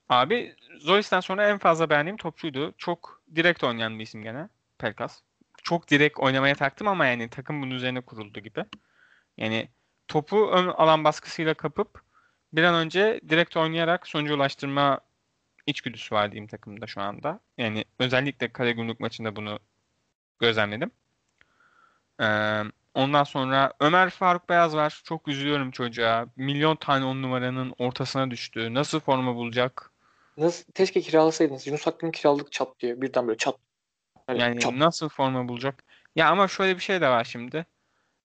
[0.08, 2.74] abi Zolis'ten sonra en fazla beğendiğim topçuydu.
[2.78, 4.48] Çok direkt oynayan bir isim gene
[4.78, 5.20] Pelkas.
[5.62, 8.64] Çok direkt oynamaya taktım ama yani takım bunun üzerine kuruldu gibi.
[9.36, 9.68] Yani
[10.08, 12.02] topu ön alan baskısıyla kapıp
[12.52, 15.00] bir an önce direkt oynayarak sonuca ulaştırma
[15.66, 17.40] içgüdüsü var diyeyim takımda şu anda.
[17.58, 19.58] Yani özellikle Karagümrük maçında bunu
[20.40, 20.90] gözlemledim.
[22.20, 22.62] Ee,
[22.94, 25.00] ondan sonra Ömer Faruk Beyaz var.
[25.04, 26.26] Çok üzülüyorum çocuğa.
[26.36, 28.74] Milyon tane on numaranın ortasına düştü.
[28.74, 29.90] Nasıl forma bulacak?
[30.36, 31.66] Nasıl, keşke kiralasaydınız.
[31.66, 33.02] Yunus Akgün kiraladık çat diye.
[33.02, 33.56] Birden böyle çat.
[34.26, 34.72] Hani yani çat.
[34.72, 35.84] nasıl forma bulacak?
[36.16, 37.66] Ya ama şöyle bir şey de var şimdi.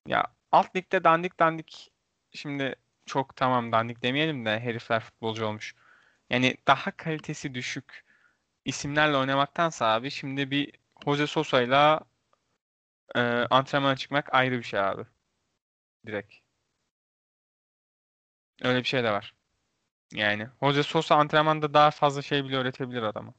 [0.07, 1.91] Ya alt ligde dandik dandik
[2.31, 5.75] şimdi çok tamam dandik demeyelim de herifler futbolcu olmuş.
[6.29, 8.05] Yani daha kalitesi düşük
[8.65, 10.71] isimlerle oynamaktansa abi şimdi bir
[11.05, 12.01] Jose Sosa'yla
[13.15, 15.03] e, antrenmana çıkmak ayrı bir şey abi.
[16.05, 16.33] Direkt.
[18.63, 19.33] Öyle bir şey de var.
[20.13, 23.33] Yani Jose Sosa antrenmanda daha fazla şey bile öğretebilir adama.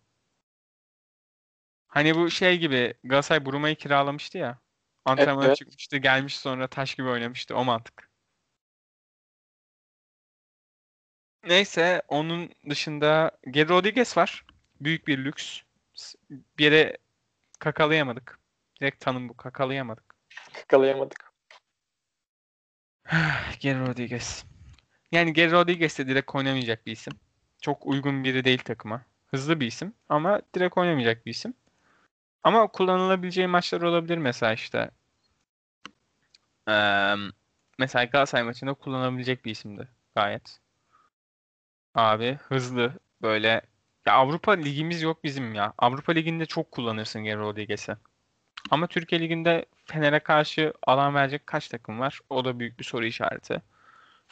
[1.88, 4.58] Hani bu şey gibi Galatasaray Bruma'yı kiralamıştı ya.
[5.04, 7.56] Antrenmana evet, çıkmıştı, gelmiş sonra taş gibi oynamıştı.
[7.56, 8.10] O mantık.
[11.44, 14.44] Neyse onun dışında Geri Rodriguez var.
[14.80, 15.62] Büyük bir lüks.
[16.58, 16.98] Bir yere
[17.58, 18.38] kakalayamadık.
[18.80, 19.36] Direkt tanım bu.
[19.36, 20.14] Kakalayamadık.
[20.54, 21.32] Kakalayamadık.
[23.60, 24.51] Geri Rodriguez.
[25.12, 27.12] Yani Geri Rodriguez de direkt oynamayacak bir isim.
[27.60, 29.02] Çok uygun biri değil takıma.
[29.26, 31.54] Hızlı bir isim ama direkt oynamayacak bir isim.
[32.44, 34.90] Ama kullanılabileceği maçlar olabilir mesela işte.
[36.68, 37.14] Ee,
[37.78, 40.58] mesela Galatasaray maçında kullanabilecek bir isimdi gayet.
[41.94, 43.48] Abi hızlı böyle.
[44.06, 45.72] Ya Avrupa ligimiz yok bizim ya.
[45.78, 47.96] Avrupa liginde çok kullanırsın Geri Rodriguez'i.
[48.70, 52.20] Ama Türkiye liginde Fener'e karşı alan verecek kaç takım var?
[52.30, 53.62] O da büyük bir soru işareti.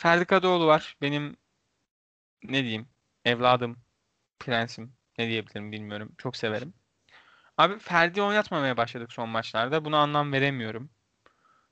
[0.01, 0.96] Ferdi Kadıoğlu var.
[1.03, 1.36] Benim
[2.42, 2.88] ne diyeyim?
[3.24, 3.76] Evladım,
[4.38, 4.94] prensim.
[5.18, 6.14] Ne diyebilirim bilmiyorum.
[6.18, 6.74] Çok severim.
[7.59, 9.84] Abi Ferdi oynatmamaya başladık son maçlarda.
[9.84, 10.90] Buna anlam veremiyorum.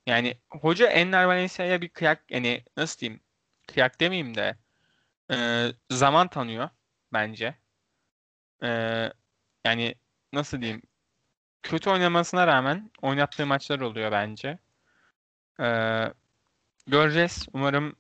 [0.07, 3.21] Yani hoca Enner Valencia'ya bir kıyak yani nasıl diyeyim?
[3.69, 4.57] Kıyak demeyeyim de
[5.33, 6.71] e, zaman tanıyor
[7.13, 7.55] bence.
[8.63, 8.69] E,
[9.65, 9.95] yani
[10.33, 10.83] nasıl diyeyim?
[11.63, 14.59] Kötü oynamasına rağmen oynattığı maçlar oluyor bence.
[15.61, 15.67] E,
[16.87, 17.49] göreceğiz.
[17.53, 17.97] Umarım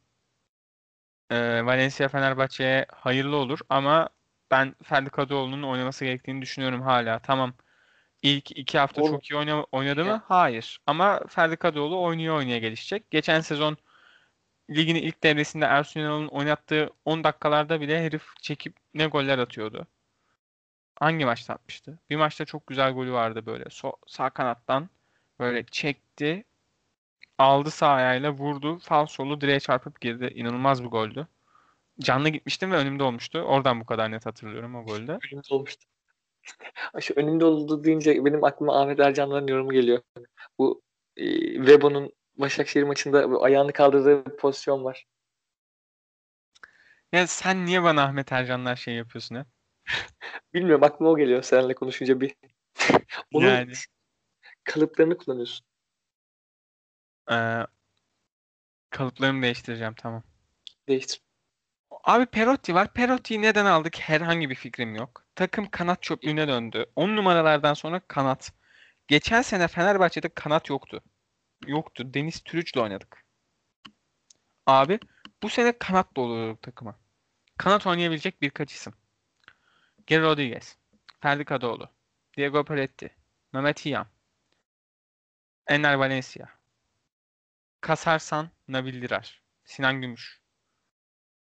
[1.31, 4.09] e, Valencia Fenerbahçe'ye hayırlı olur ama
[4.51, 7.18] ben Ferdi Kadıoğlu'nun oynaması gerektiğini düşünüyorum hala.
[7.18, 7.55] Tamam.
[8.22, 9.12] İlk iki hafta Oğlum.
[9.12, 10.22] çok iyi oyna, oynadı mı?
[10.29, 10.81] Hayır.
[10.87, 13.11] Ama Ferdi Kadıoğlu oynuyor oynaya gelişecek.
[13.11, 13.76] Geçen sezon
[14.70, 19.87] ligin ilk devresinde Ersun Yanal'ın oynattığı 10 dakikalarda bile herif çekip ne goller atıyordu.
[21.01, 21.99] Hangi maçta atmıştı?
[22.11, 23.64] Bir maçta çok güzel golü vardı böyle.
[23.70, 24.91] So sağ kanattan
[25.41, 26.45] böyle çekti.
[27.39, 28.78] Aldı sağ ayağıyla vurdu.
[28.78, 30.32] Falsolu direğe çarpıp girdi.
[30.34, 31.26] İnanılmaz bir goldü.
[32.01, 33.39] Canlı gitmiştim ve önümde olmuştu.
[33.39, 35.12] Oradan bu kadar net hatırlıyorum o golde.
[35.32, 35.84] Önümde olmuştu.
[37.01, 40.03] Şu önümde oldu deyince benim aklıma Ahmet Ercan'ların yorumu geliyor.
[40.59, 40.82] Bu
[41.16, 45.07] e, Webo'nun Başakşehir maçında ayağını kaldırdığı bir pozisyon var.
[47.12, 49.47] Ya sen niye bana Ahmet Ercanlar şey yapıyorsun ha?
[50.55, 52.34] Bilmiyorum aklıma o geliyor seninle konuşunca bir.
[53.34, 53.72] Onun yani.
[54.64, 55.68] kalıplarını kullanıyorsun.
[57.31, 57.66] Ee,
[58.91, 60.22] kalıplarımı değiştireceğim tamam.
[60.89, 61.20] Değiştir.
[62.05, 62.93] Abi Perotti var.
[62.93, 63.99] Perotti'yi neden aldık?
[64.01, 65.24] Herhangi bir fikrim yok.
[65.35, 66.87] Takım kanat çöplüğüne döndü.
[66.97, 68.53] 10 numaralardan sonra kanat.
[69.09, 71.03] Geçen sene Fenerbahçe'de kanat yoktu
[71.66, 72.14] yoktu.
[72.14, 73.24] Deniz Türüç'le oynadık.
[74.66, 75.01] Abi
[75.43, 76.99] bu sene kanat doluyorduk takıma.
[77.57, 78.93] Kanat oynayabilecek birkaç isim.
[80.07, 80.76] Geri Rodriguez,
[81.20, 81.91] Ferdi Kadıoğlu,
[82.37, 83.16] Diego Peretti,
[83.53, 84.07] Mehmet İyan,
[85.66, 86.47] Enner Valencia,
[87.81, 90.41] Kasarsan, Nabil Dirar, Sinan Gümüş.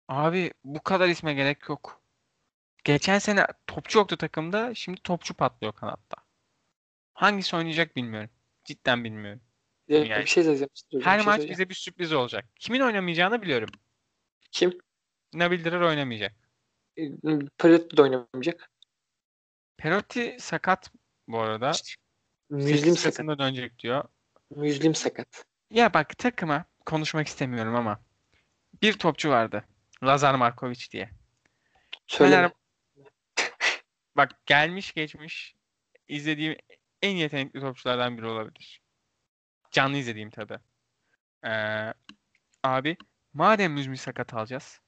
[0.08, 2.02] Abi bu kadar isme gerek yok.
[2.84, 4.74] Geçen sene topçu yoktu takımda.
[4.74, 6.16] Şimdi topçu patlıyor kanatta.
[7.14, 8.30] Hangisi oynayacak bilmiyorum.
[8.64, 9.40] Cidden bilmiyorum.
[9.88, 10.70] Ya, Yani bir şey söyleyeceğim.
[10.92, 11.50] bir Her şey maç söyleyeceğim.
[11.52, 12.44] bize bir sürpriz olacak.
[12.56, 13.70] Kimin oynamayacağını biliyorum.
[14.52, 14.78] Kim?
[15.34, 16.34] Nabil Dirar oynamayacak.
[17.58, 18.70] Perotti de oynamayacak.
[19.76, 20.90] Perotti sakat
[21.28, 21.72] bu arada.
[22.50, 23.38] Müslim 8 sakat.
[23.38, 24.04] Dönecek diyor.
[24.50, 25.44] Müslim sakat.
[25.70, 28.00] Ya bak takıma konuşmak istemiyorum ama
[28.82, 29.64] bir topçu vardı.
[30.04, 31.10] Lazar Markovic diye.
[32.08, 32.50] Fener-
[34.16, 35.54] Bak gelmiş geçmiş
[36.08, 36.56] izlediğim
[37.02, 38.80] en yetenekli topçulardan biri olabilir.
[39.70, 40.58] Canlı izlediğim tabii.
[41.46, 41.92] Ee,
[42.62, 42.96] abi
[43.32, 44.80] madem Müzmi sakat alacağız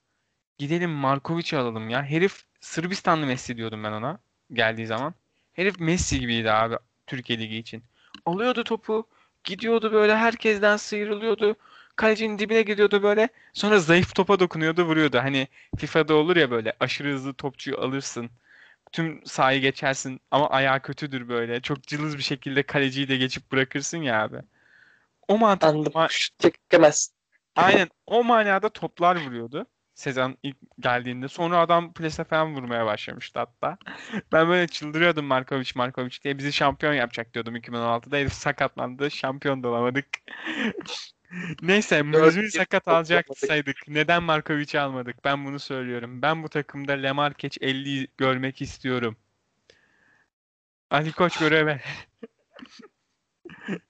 [0.59, 2.05] gidelim Markovic'i alalım ya.
[2.05, 4.19] Herif Sırbistanlı Messi diyordum ben ona
[4.53, 5.15] geldiği zaman.
[5.53, 7.85] Herif Messi gibiydi abi Türkiye Ligi için.
[8.27, 9.09] Alıyordu topu
[9.47, 11.57] gidiyordu böyle herkesten sıyrılıyordu.
[11.97, 13.29] Kalecinin dibine gidiyordu böyle.
[13.53, 15.19] Sonra zayıf topa dokunuyordu vuruyordu.
[15.19, 18.31] Hani FIFA'da olur ya böyle aşırı hızlı topçuyu alırsın.
[18.93, 21.61] Tüm sahayı geçersin ama ayağı kötüdür böyle.
[21.61, 24.37] Çok cılız bir şekilde kaleciyi de geçip bırakırsın ya abi.
[25.29, 25.93] O mantık Anladım.
[25.93, 27.13] ma- çekemez.
[27.57, 29.67] aynen o manada toplar vuruyordu.
[29.97, 31.29] Sezon ilk geldiğinde.
[31.29, 33.79] Sonra adam plase falan vurmaya başlamıştı hatta.
[34.33, 36.39] Ben böyle çıldırıyordum Markovic Markovic diye.
[36.39, 38.17] Bizi şampiyon yapacak diyordum 2016'da.
[38.17, 39.11] Herif sakatlandı.
[39.11, 40.07] Şampiyon da olamadık.
[41.63, 43.77] Neyse Muzmi bir sakat alacaksaydık.
[43.89, 45.25] Neden Markovic'i almadık?
[45.25, 46.23] Ben bunu söylüyorum.
[46.23, 49.17] Ben bu takımda Lemarkeç 50 görmek istiyorum.
[50.91, 51.81] Ali Koç göreve.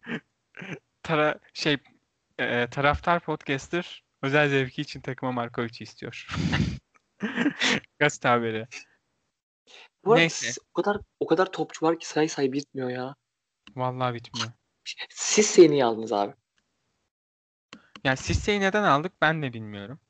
[1.03, 1.77] Tara şey
[2.39, 6.27] e, taraftar podcaster özel zevki için takıma Markovic'i istiyor.
[7.99, 8.67] Gazete haberi.
[10.05, 10.61] Bu arada Neyse.
[10.75, 13.15] o kadar o kadar topçu var ki say say bitmiyor ya.
[13.77, 14.49] Vallahi bitmiyor.
[15.11, 16.35] Siz seni aldınız abi?
[18.05, 20.01] Yani Sisse'yi neden aldık ben de bilmiyorum.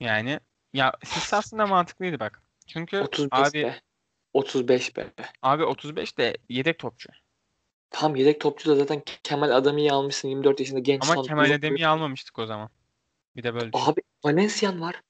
[0.00, 0.40] Yani
[0.72, 2.42] ya Sisse aslında mantıklıydı bak.
[2.66, 3.80] Çünkü 35 abi be.
[4.32, 5.12] 35 be.
[5.42, 7.08] abi 35 de yedek topçu.
[7.90, 11.22] Tam yedek topçu da zaten Kemal Adami'yi almışsın 24 yaşında genç Ama.
[11.22, 11.88] Kemal boylu.
[11.88, 12.70] almamıştık o zaman.
[13.36, 13.70] Bir de böyle.
[13.72, 15.02] Abi Valencian var.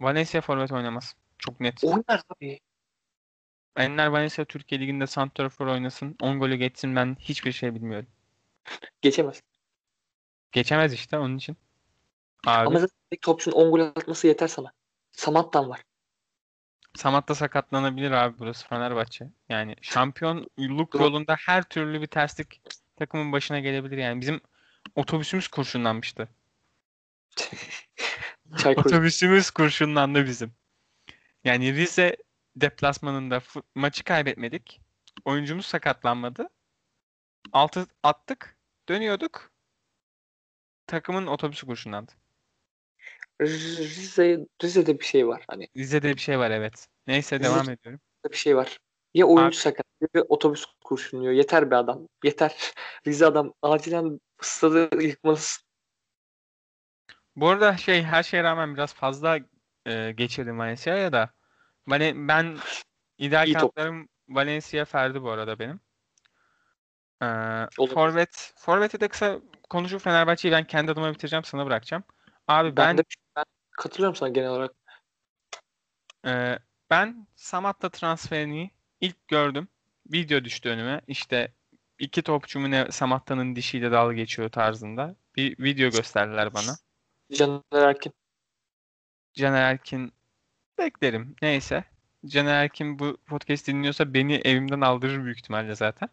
[0.00, 1.16] Valencia forvet oynamaz.
[1.38, 1.84] Çok net.
[1.84, 2.60] Oynar abi.
[3.76, 6.16] Enner Valencia Türkiye Ligi'nde santrafor oynasın.
[6.20, 8.08] 10 golü geçsin ben hiçbir şey bilmiyorum.
[9.00, 9.42] Geçemez.
[10.52, 11.56] Geçemez işte onun için.
[12.46, 14.72] Abi Ama zaten yedek topçunun 10 gol atması yeter sana.
[15.12, 15.82] Samat'tan var.
[16.96, 19.30] Samat da sakatlanabilir abi burası Fenerbahçe.
[19.48, 22.60] Yani şampiyonluk yolunda her türlü bir terslik
[22.96, 24.20] takımın başına gelebilir yani.
[24.20, 24.40] Bizim
[24.94, 26.28] otobüsümüz kurşunlanmıştı.
[28.58, 28.84] Çaykur.
[28.84, 30.52] Otobüsümüz kurşunlandı bizim.
[31.44, 32.16] Yani Rize
[32.56, 33.42] deplasmanında
[33.74, 34.80] maçı kaybetmedik.
[35.24, 36.48] Oyuncumuz sakatlanmadı.
[37.52, 38.56] Altı attık.
[38.88, 39.50] Dönüyorduk.
[40.86, 42.12] Takımın otobüsü kurşunlandı.
[43.40, 45.44] Rize, Rize'de bir şey var.
[45.48, 46.88] Hani Rize'de bir şey var evet.
[47.06, 48.00] Neyse Rize- devam ediyorum.
[48.30, 48.78] bir şey var.
[49.14, 51.32] Ya oyuncu sakat ya otobüs kurşunluyor.
[51.32, 52.08] Yeter be adam.
[52.24, 52.72] Yeter.
[53.06, 55.69] Rize adam acilen stadı yıkmalısın.
[57.40, 59.38] Bu arada şey her şeye rağmen biraz fazla
[59.86, 61.30] e, geçirdim Valencia'ya da.
[61.86, 62.58] Vale- ben
[63.18, 63.60] ideal İyi top.
[63.76, 65.80] kanatlarım Valencia Ferdi bu arada benim.
[67.22, 72.04] Ee, forvet, Forvet'i de kısa konuşup Fenerbahçe'yi ben kendi adıma bitireceğim sana bırakacağım.
[72.48, 73.02] Abi Ben, ben de
[73.36, 74.72] ben katılıyorum sana genel olarak.
[76.26, 76.58] e,
[76.90, 78.70] ben Samat'la transferini
[79.00, 79.68] ilk gördüm.
[80.12, 81.00] Video düştü önüme.
[81.06, 81.52] İşte
[81.98, 85.16] iki topçumu ne Samatta'nın dişiyle dalga geçiyor tarzında.
[85.36, 86.76] Bir video gösterdiler bana.
[87.32, 88.12] Caner Erkin.
[89.32, 90.12] Caner Erkin
[90.78, 91.36] beklerim.
[91.42, 91.84] Neyse.
[92.26, 96.08] Caner Erkin bu podcast dinliyorsa beni evimden aldırır büyük ihtimalle zaten.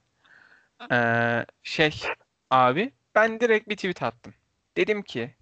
[0.92, 2.04] Ee, şey
[2.50, 4.34] abi ben direkt bir tweet attım.
[4.78, 5.36] Dedim ki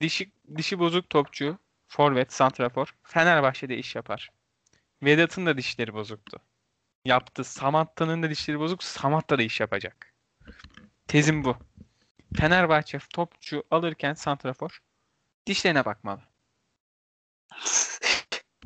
[0.00, 1.58] dişi, dişi bozuk topçu
[1.88, 4.30] forvet, santrafor Fenerbahçe'de iş yapar.
[5.02, 6.38] Vedat'ın da dişleri bozuktu.
[7.04, 7.44] Yaptı.
[7.44, 8.82] Samatta'nın da dişleri bozuk.
[8.82, 10.14] Samatta da iş yapacak.
[11.08, 11.56] Tezim bu.
[12.36, 14.80] Fenerbahçe topçu alırken santrafor
[15.46, 16.20] dişlerine bakmalı.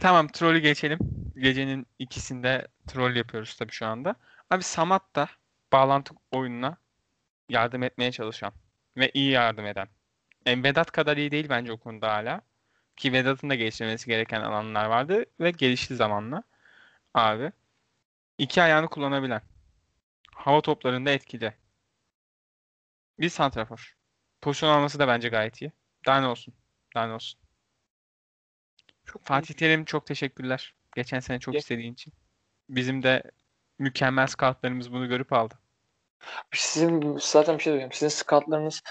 [0.01, 0.99] Tamam trolü geçelim.
[1.37, 4.14] Gecenin ikisinde troll yapıyoruz tabii şu anda.
[4.51, 5.28] Abi Samat da
[5.72, 6.76] bağlantı oyununa
[7.49, 8.53] yardım etmeye çalışan
[8.97, 9.89] ve iyi yardım eden.
[10.47, 12.41] E, Vedat kadar iyi değil bence o konuda hala.
[12.97, 16.43] Ki Vedat'ın da geliştirmesi gereken alanlar vardı ve gelişti zamanla.
[17.14, 17.53] Abi.
[18.39, 19.43] iki ayağını kullanabilen.
[20.35, 21.55] Hava toplarında etkili.
[23.18, 23.97] Bir santrafor.
[24.41, 25.72] Pozisyon alması da bence gayet iyi.
[26.07, 26.55] Daha ne olsun?
[26.95, 27.41] Ne olsun?
[29.05, 30.74] Çok Fatih Terim çok teşekkürler.
[30.97, 32.12] Geçen sene çok Ge- istediğin için.
[32.68, 33.22] Bizim de
[33.78, 35.59] mükemmel scoutlarımız bunu görüp aldı.
[36.53, 37.93] Sizin zaten bir şey söyleyeyim.
[37.93, 38.82] Sizin scoutlarınız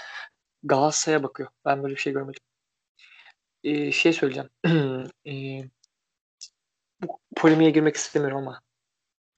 [0.62, 1.48] Galatasaray'a bakıyor.
[1.64, 2.42] Ben böyle bir şey görmedim.
[3.64, 4.50] Ee, şey söyleyeceğim.
[5.26, 5.68] ee,
[7.00, 8.62] bu polemiğe girmek istemiyorum ama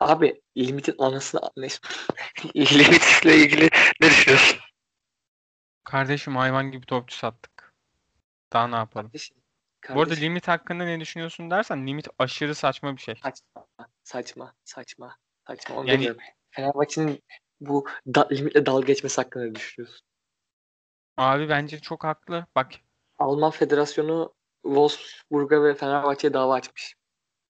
[0.00, 1.78] abi limitin anasını neyse.
[2.56, 3.68] limitle ilgili
[4.00, 4.58] ne düşünüyorsun?
[5.84, 7.51] Kardeşim hayvan gibi topçu sattık.
[8.52, 9.06] Daha ne yapalım?
[9.06, 9.36] Kardeşim,
[9.88, 13.14] Bu arada kardeşim, limit hakkında ne düşünüyorsun dersen limit aşırı saçma bir şey.
[13.22, 13.66] saçma,
[14.04, 15.76] saçma, saçma, saçma.
[15.76, 16.20] Onu Yani- demiyorum.
[16.50, 17.22] Fenerbahçe'nin
[17.60, 20.06] bu da, limitle dalga geçmesi hakkında ne düşünüyorsun?
[21.16, 22.46] Abi bence çok haklı.
[22.54, 22.72] Bak
[23.18, 26.94] Alman Federasyonu Wolfsburg'a ve Fenerbahçe'ye dava açmış.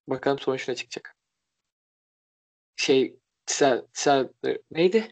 [0.09, 1.17] Bakalım sonuç ne çıkacak.
[2.77, 4.29] Şey, Tisser, Tisser,
[4.71, 5.11] neydi?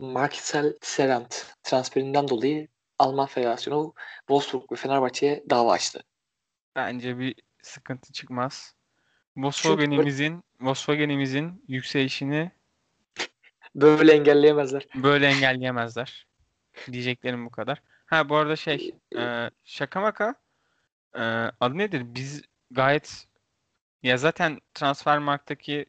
[0.00, 1.30] Marcel Serrand
[1.62, 2.68] transferinden dolayı
[3.02, 6.02] Alman Federasyonu Wolfsburg ve Fenerbahçe'ye dava açtı.
[6.76, 8.74] bence bir sıkıntı çıkmaz.
[9.36, 12.50] Volkswagen'imizin Volkswagen'imizin yükselişini
[13.74, 14.86] Böyle engelleyemezler.
[14.94, 16.26] böyle engelleyemezler.
[16.92, 17.82] Diyeceklerim bu kadar.
[18.06, 20.34] Ha bu arada şey e, şaka maka
[21.14, 21.20] e,
[21.60, 22.02] adı nedir?
[22.04, 23.26] Biz gayet
[24.02, 25.86] ya zaten Transfermarkt'taki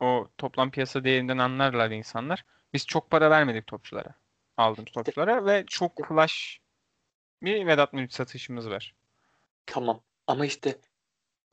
[0.00, 2.44] o toplam piyasa değerinden anlarlar insanlar.
[2.72, 4.14] Biz çok para vermedik topçulara.
[4.56, 6.60] Aldığımız topçulara ve çok flash
[7.42, 8.94] bir Vedat Muriç satışımız var.
[9.66, 10.02] Tamam.
[10.26, 10.78] Ama işte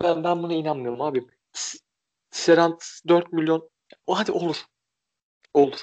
[0.02, 1.24] ben ben buna inanmıyorum abi.
[1.52, 1.78] S-
[2.32, 3.70] Serrand 4 milyon.
[4.08, 4.66] O hadi olur.
[5.54, 5.80] Olur.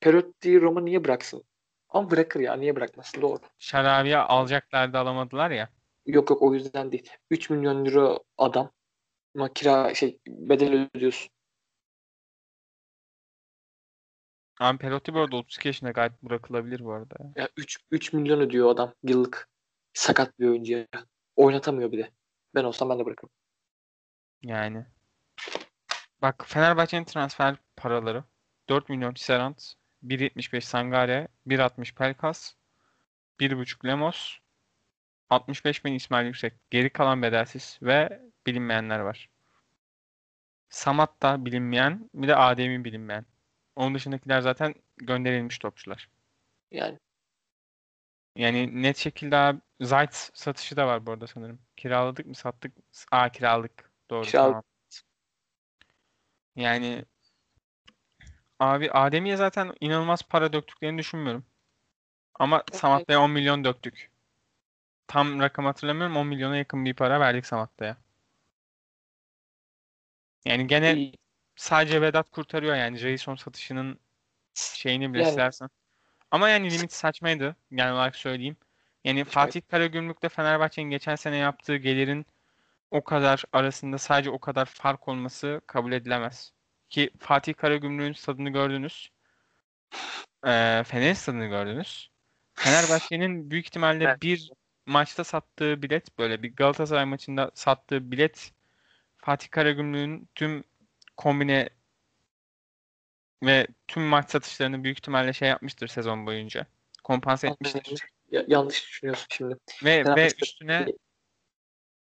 [0.00, 1.44] Perotti'yi Roma niye bıraksın?
[1.88, 2.54] Ama bırakır ya.
[2.54, 3.22] Niye bırakmasın?
[3.22, 3.38] Doğru.
[3.58, 5.68] Şarabi'ye alacaklardı alamadılar ya.
[6.06, 7.10] Yok yok o yüzden değil.
[7.30, 8.70] 3 milyon euro adam
[9.54, 11.30] kira şey bedel ödüyorsun.
[14.60, 17.14] Abi Perotti bu arada 32 yaşında gayet bırakılabilir bu arada.
[17.20, 17.30] ya.
[17.36, 19.48] Ya 3 3 milyon ödüyor adam yıllık.
[19.94, 20.86] Sakat bir oyuncuya.
[21.36, 22.10] Oynatamıyor bir de.
[22.54, 23.30] Ben olsam ben de bırakırım.
[24.42, 24.86] Yani.
[26.22, 28.24] Bak Fenerbahçe'nin transfer paraları
[28.68, 29.58] 4 milyon Tisserand,
[30.04, 32.54] 1.75 Sangare, 1.60 Pelkas,
[33.40, 34.38] 1.5 Lemos,
[35.30, 36.54] 65 bin İsmail Yüksek.
[36.70, 39.30] Geri kalan bedelsiz ve bilinmeyenler var.
[40.70, 43.26] Samat da bilinmeyen, bir de Adem'i bilinmeyen.
[43.76, 46.08] Onun dışındakiler zaten gönderilmiş topçular.
[46.70, 46.98] Yani
[48.36, 51.58] Yani net şekilde abi Zayt satışı da var bu arada sanırım.
[51.76, 52.72] Kiraladık mı sattık?
[53.10, 53.90] Aa kiraladık.
[54.10, 54.52] Doğru Kiraladık.
[54.52, 54.62] tamam.
[56.56, 57.04] Yani
[58.58, 61.44] abi Adem'iye zaten inanılmaz para döktüklerini düşünmüyorum.
[62.34, 64.10] Ama Samatta'ya 10 milyon döktük.
[65.06, 66.16] Tam rakam hatırlamıyorum.
[66.16, 67.96] 10 milyona yakın bir para verdik Samatta'ya.
[70.44, 71.12] Yani gene.
[71.56, 73.98] Sadece Vedat kurtarıyor yani Jason satışının
[74.54, 75.68] şeyini bile Yani- silersen.
[76.30, 78.56] Ama yani limit saçmaydı genel olarak söyleyeyim.
[79.04, 82.26] Yani Fatih Karagümrük'te Fenerbahçe'nin geçen sene yaptığı gelirin
[82.90, 86.52] o kadar arasında sadece o kadar fark olması kabul edilemez.
[86.90, 89.10] Ki Fatih Karagümrük'ün stadını gördünüz.
[90.46, 92.10] Ee, Fener'in stadını gördünüz.
[92.54, 94.22] Fenerbahçe'nin büyük ihtimalle Evet.
[94.22, 94.50] bir
[94.86, 98.52] maçta sattığı bilet böyle bir Galatasaray maçında sattığı bilet
[99.18, 100.64] Fatih Karagümrük'ün tüm
[101.16, 101.68] kombine
[103.42, 106.66] ve tüm maç satışlarını büyük ihtimalle şey yapmıştır sezon boyunca.
[107.04, 108.10] Kompanse etmiştir.
[108.30, 109.56] Ya- yanlış düşünüyorsun şimdi.
[109.84, 110.86] Ve ve üstüne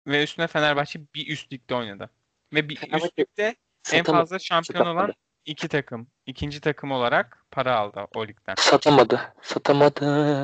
[0.07, 2.09] ve üstüne Fenerbahçe bir üst ligde oynadı.
[2.53, 3.55] Ve bir üst Fenerbahçe ligde
[3.93, 5.13] en fazla şampiyon olan
[5.45, 6.07] iki takım.
[6.25, 8.55] ikinci takım olarak para aldı o ligden.
[8.57, 9.33] Satamadı.
[9.41, 10.43] Satamadı.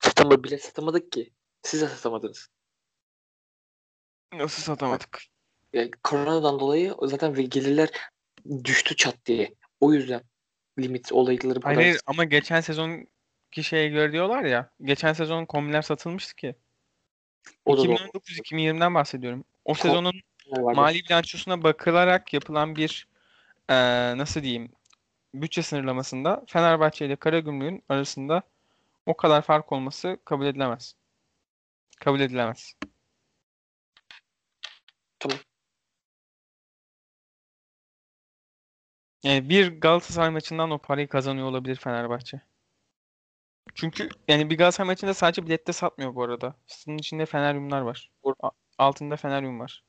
[0.00, 1.32] Satamadı bile satamadık ki.
[1.62, 2.48] Siz de satamadınız.
[4.32, 5.22] Nasıl satamadık?
[5.72, 7.88] Ya, koronadan dolayı zaten gelirler
[8.64, 9.54] düştü çat diye.
[9.80, 10.20] O yüzden
[10.78, 11.74] limit olayları Hayır, kadar.
[11.76, 14.70] hayır ama geçen sezonki şeye göre diyorlar ya.
[14.82, 16.54] Geçen sezon kombiler satılmıştı ki.
[17.64, 17.94] O da doğru.
[17.94, 19.44] 2019-2020'den bahsediyorum.
[19.64, 23.08] O Ko- sezonun mali bilançosuna bakılarak yapılan bir
[23.70, 24.72] eee, nasıl diyeyim
[25.34, 28.42] bütçe sınırlamasında Fenerbahçe ile Karagümrük'ün arasında
[29.06, 30.94] o kadar fark olması kabul edilemez.
[32.00, 32.74] Kabul edilemez.
[35.18, 35.38] Tamam.
[39.22, 42.40] Yani bir Galatasaray maçından o parayı kazanıyor olabilir Fenerbahçe.
[43.74, 46.54] Çünkü yani bir Galatasaray maçında sadece bilette satmıyor bu arada.
[46.86, 48.10] Bunun içinde Feneryumlar var.
[48.78, 49.84] Altında Feneryum var.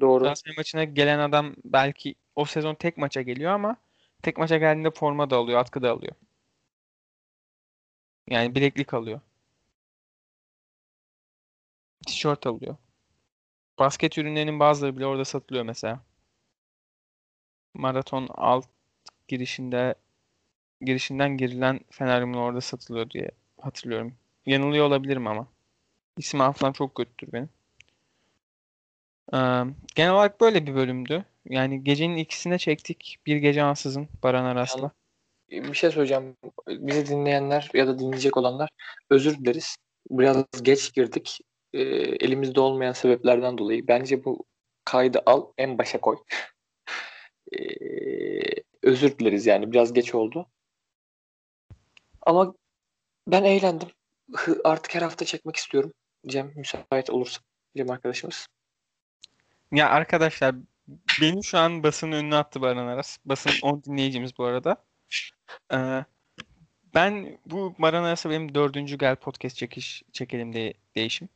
[0.00, 0.22] Doğru.
[0.24, 3.76] Galatasaray maçına gelen adam belki o sezon tek maça geliyor ama
[4.22, 6.12] tek maça geldiğinde forma da alıyor, atkı da alıyor.
[8.30, 9.20] Yani bileklik alıyor.
[12.06, 12.76] Tişört alıyor.
[13.78, 16.00] Basket ürünlerinin bazıları bile orada satılıyor mesela.
[17.74, 18.66] Maraton alt
[19.28, 19.94] girişinde
[20.80, 24.14] girişinden girilen Feneryum'un orada satılıyor diye hatırlıyorum.
[24.46, 25.46] Yanılıyor olabilirim ama.
[26.18, 27.48] İsim hafızam çok kötüdür benim.
[29.34, 29.38] Ee,
[29.94, 31.24] genel olarak böyle bir bölümdü.
[31.44, 33.18] Yani gecenin ikisine çektik.
[33.26, 34.90] Bir gece ansızın Baran Aras'la.
[35.50, 36.36] Bir şey söyleyeceğim.
[36.68, 38.70] Bizi dinleyenler ya da dinleyecek olanlar
[39.10, 39.76] özür dileriz.
[40.10, 41.40] Biraz geç girdik.
[41.72, 41.80] Ee,
[42.20, 43.88] elimizde olmayan sebeplerden dolayı.
[43.88, 44.44] Bence bu
[44.84, 46.16] kaydı al en başa koy.
[47.58, 48.40] Ee,
[48.82, 49.72] özür dileriz yani.
[49.72, 50.46] Biraz geç oldu.
[52.22, 52.54] Ama
[53.26, 53.88] ben eğlendim.
[54.64, 55.92] Artık her hafta çekmek istiyorum.
[56.26, 57.40] Cem müsait olursa.
[57.76, 58.46] Cem arkadaşımız.
[59.72, 60.54] Ya arkadaşlar
[61.20, 63.18] beni şu an basın önüne attı Baran Aras.
[63.24, 64.76] Basın 10 dinleyicimiz bu arada.
[65.72, 66.04] Ee,
[66.94, 71.28] ben bu Baran Aras'a benim dördüncü Gel Podcast çekiş çekelim diye değişim.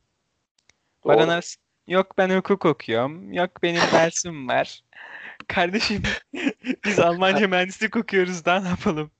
[1.05, 1.33] Baran Doğru.
[1.33, 1.57] Aras
[1.87, 3.33] yok ben hukuk okuyorum.
[3.33, 4.83] Yok benim dersim var.
[5.49, 6.03] Kardeşim
[6.85, 9.11] biz Almanca mühendislik okuyoruz daha ne yapalım?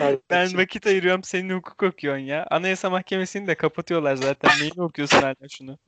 [0.00, 2.46] Ben Kardeşim, vakit ayırıyorum senin hukuk okuyorsun ya.
[2.50, 4.50] Anayasa Mahkemesi'ni de kapatıyorlar zaten.
[4.60, 5.78] Neyini okuyorsun hala şunu?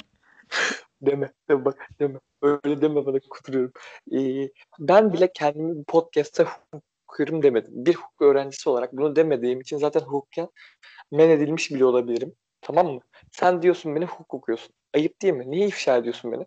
[1.02, 2.18] Deme, deme bak deme.
[2.42, 3.72] Öyle deme bana kuduruyorum.
[4.12, 4.48] Ee,
[4.78, 7.72] ben bile kendimi podcast'ta hukuk okuyorum demedim.
[7.74, 10.48] Bir hukuk öğrencisi olarak bunu demediğim için zaten hukuken
[11.12, 12.32] men edilmiş bile olabilirim.
[12.60, 13.00] Tamam mı?
[13.32, 14.74] Sen diyorsun beni hukuk okuyorsun.
[14.94, 15.50] Ayıp değil mi?
[15.50, 16.46] Niye ifşa ediyorsun beni?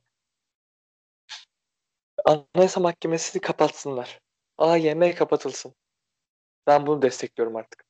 [2.25, 4.19] Anayasa Mahkemesi kapatsınlar.
[4.57, 5.75] AYM kapatılsın.
[6.67, 7.85] Ben bunu destekliyorum artık.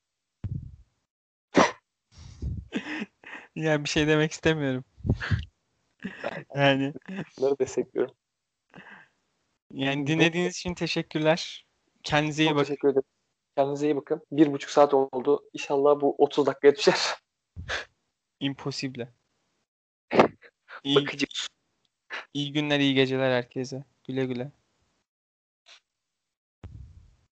[3.55, 4.83] Ya bir şey demek istemiyorum.
[6.55, 6.93] Yani
[7.37, 8.15] Bunları destekliyorum.
[9.73, 11.65] yani dinlediğiniz için teşekkürler.
[12.03, 12.65] Kendinize iyi Çok bakın.
[12.67, 13.07] teşekkür ederim.
[13.57, 14.21] Kendinize iyi bakın.
[14.31, 15.49] Bir buçuk saat oldu.
[15.53, 16.99] İnşallah bu 30 dakikaya düşer.
[18.39, 19.13] Impossible.
[20.83, 21.07] İyi,
[22.33, 23.83] iyi günler, iyi geceler herkese.
[24.09, 24.51] Güle güle.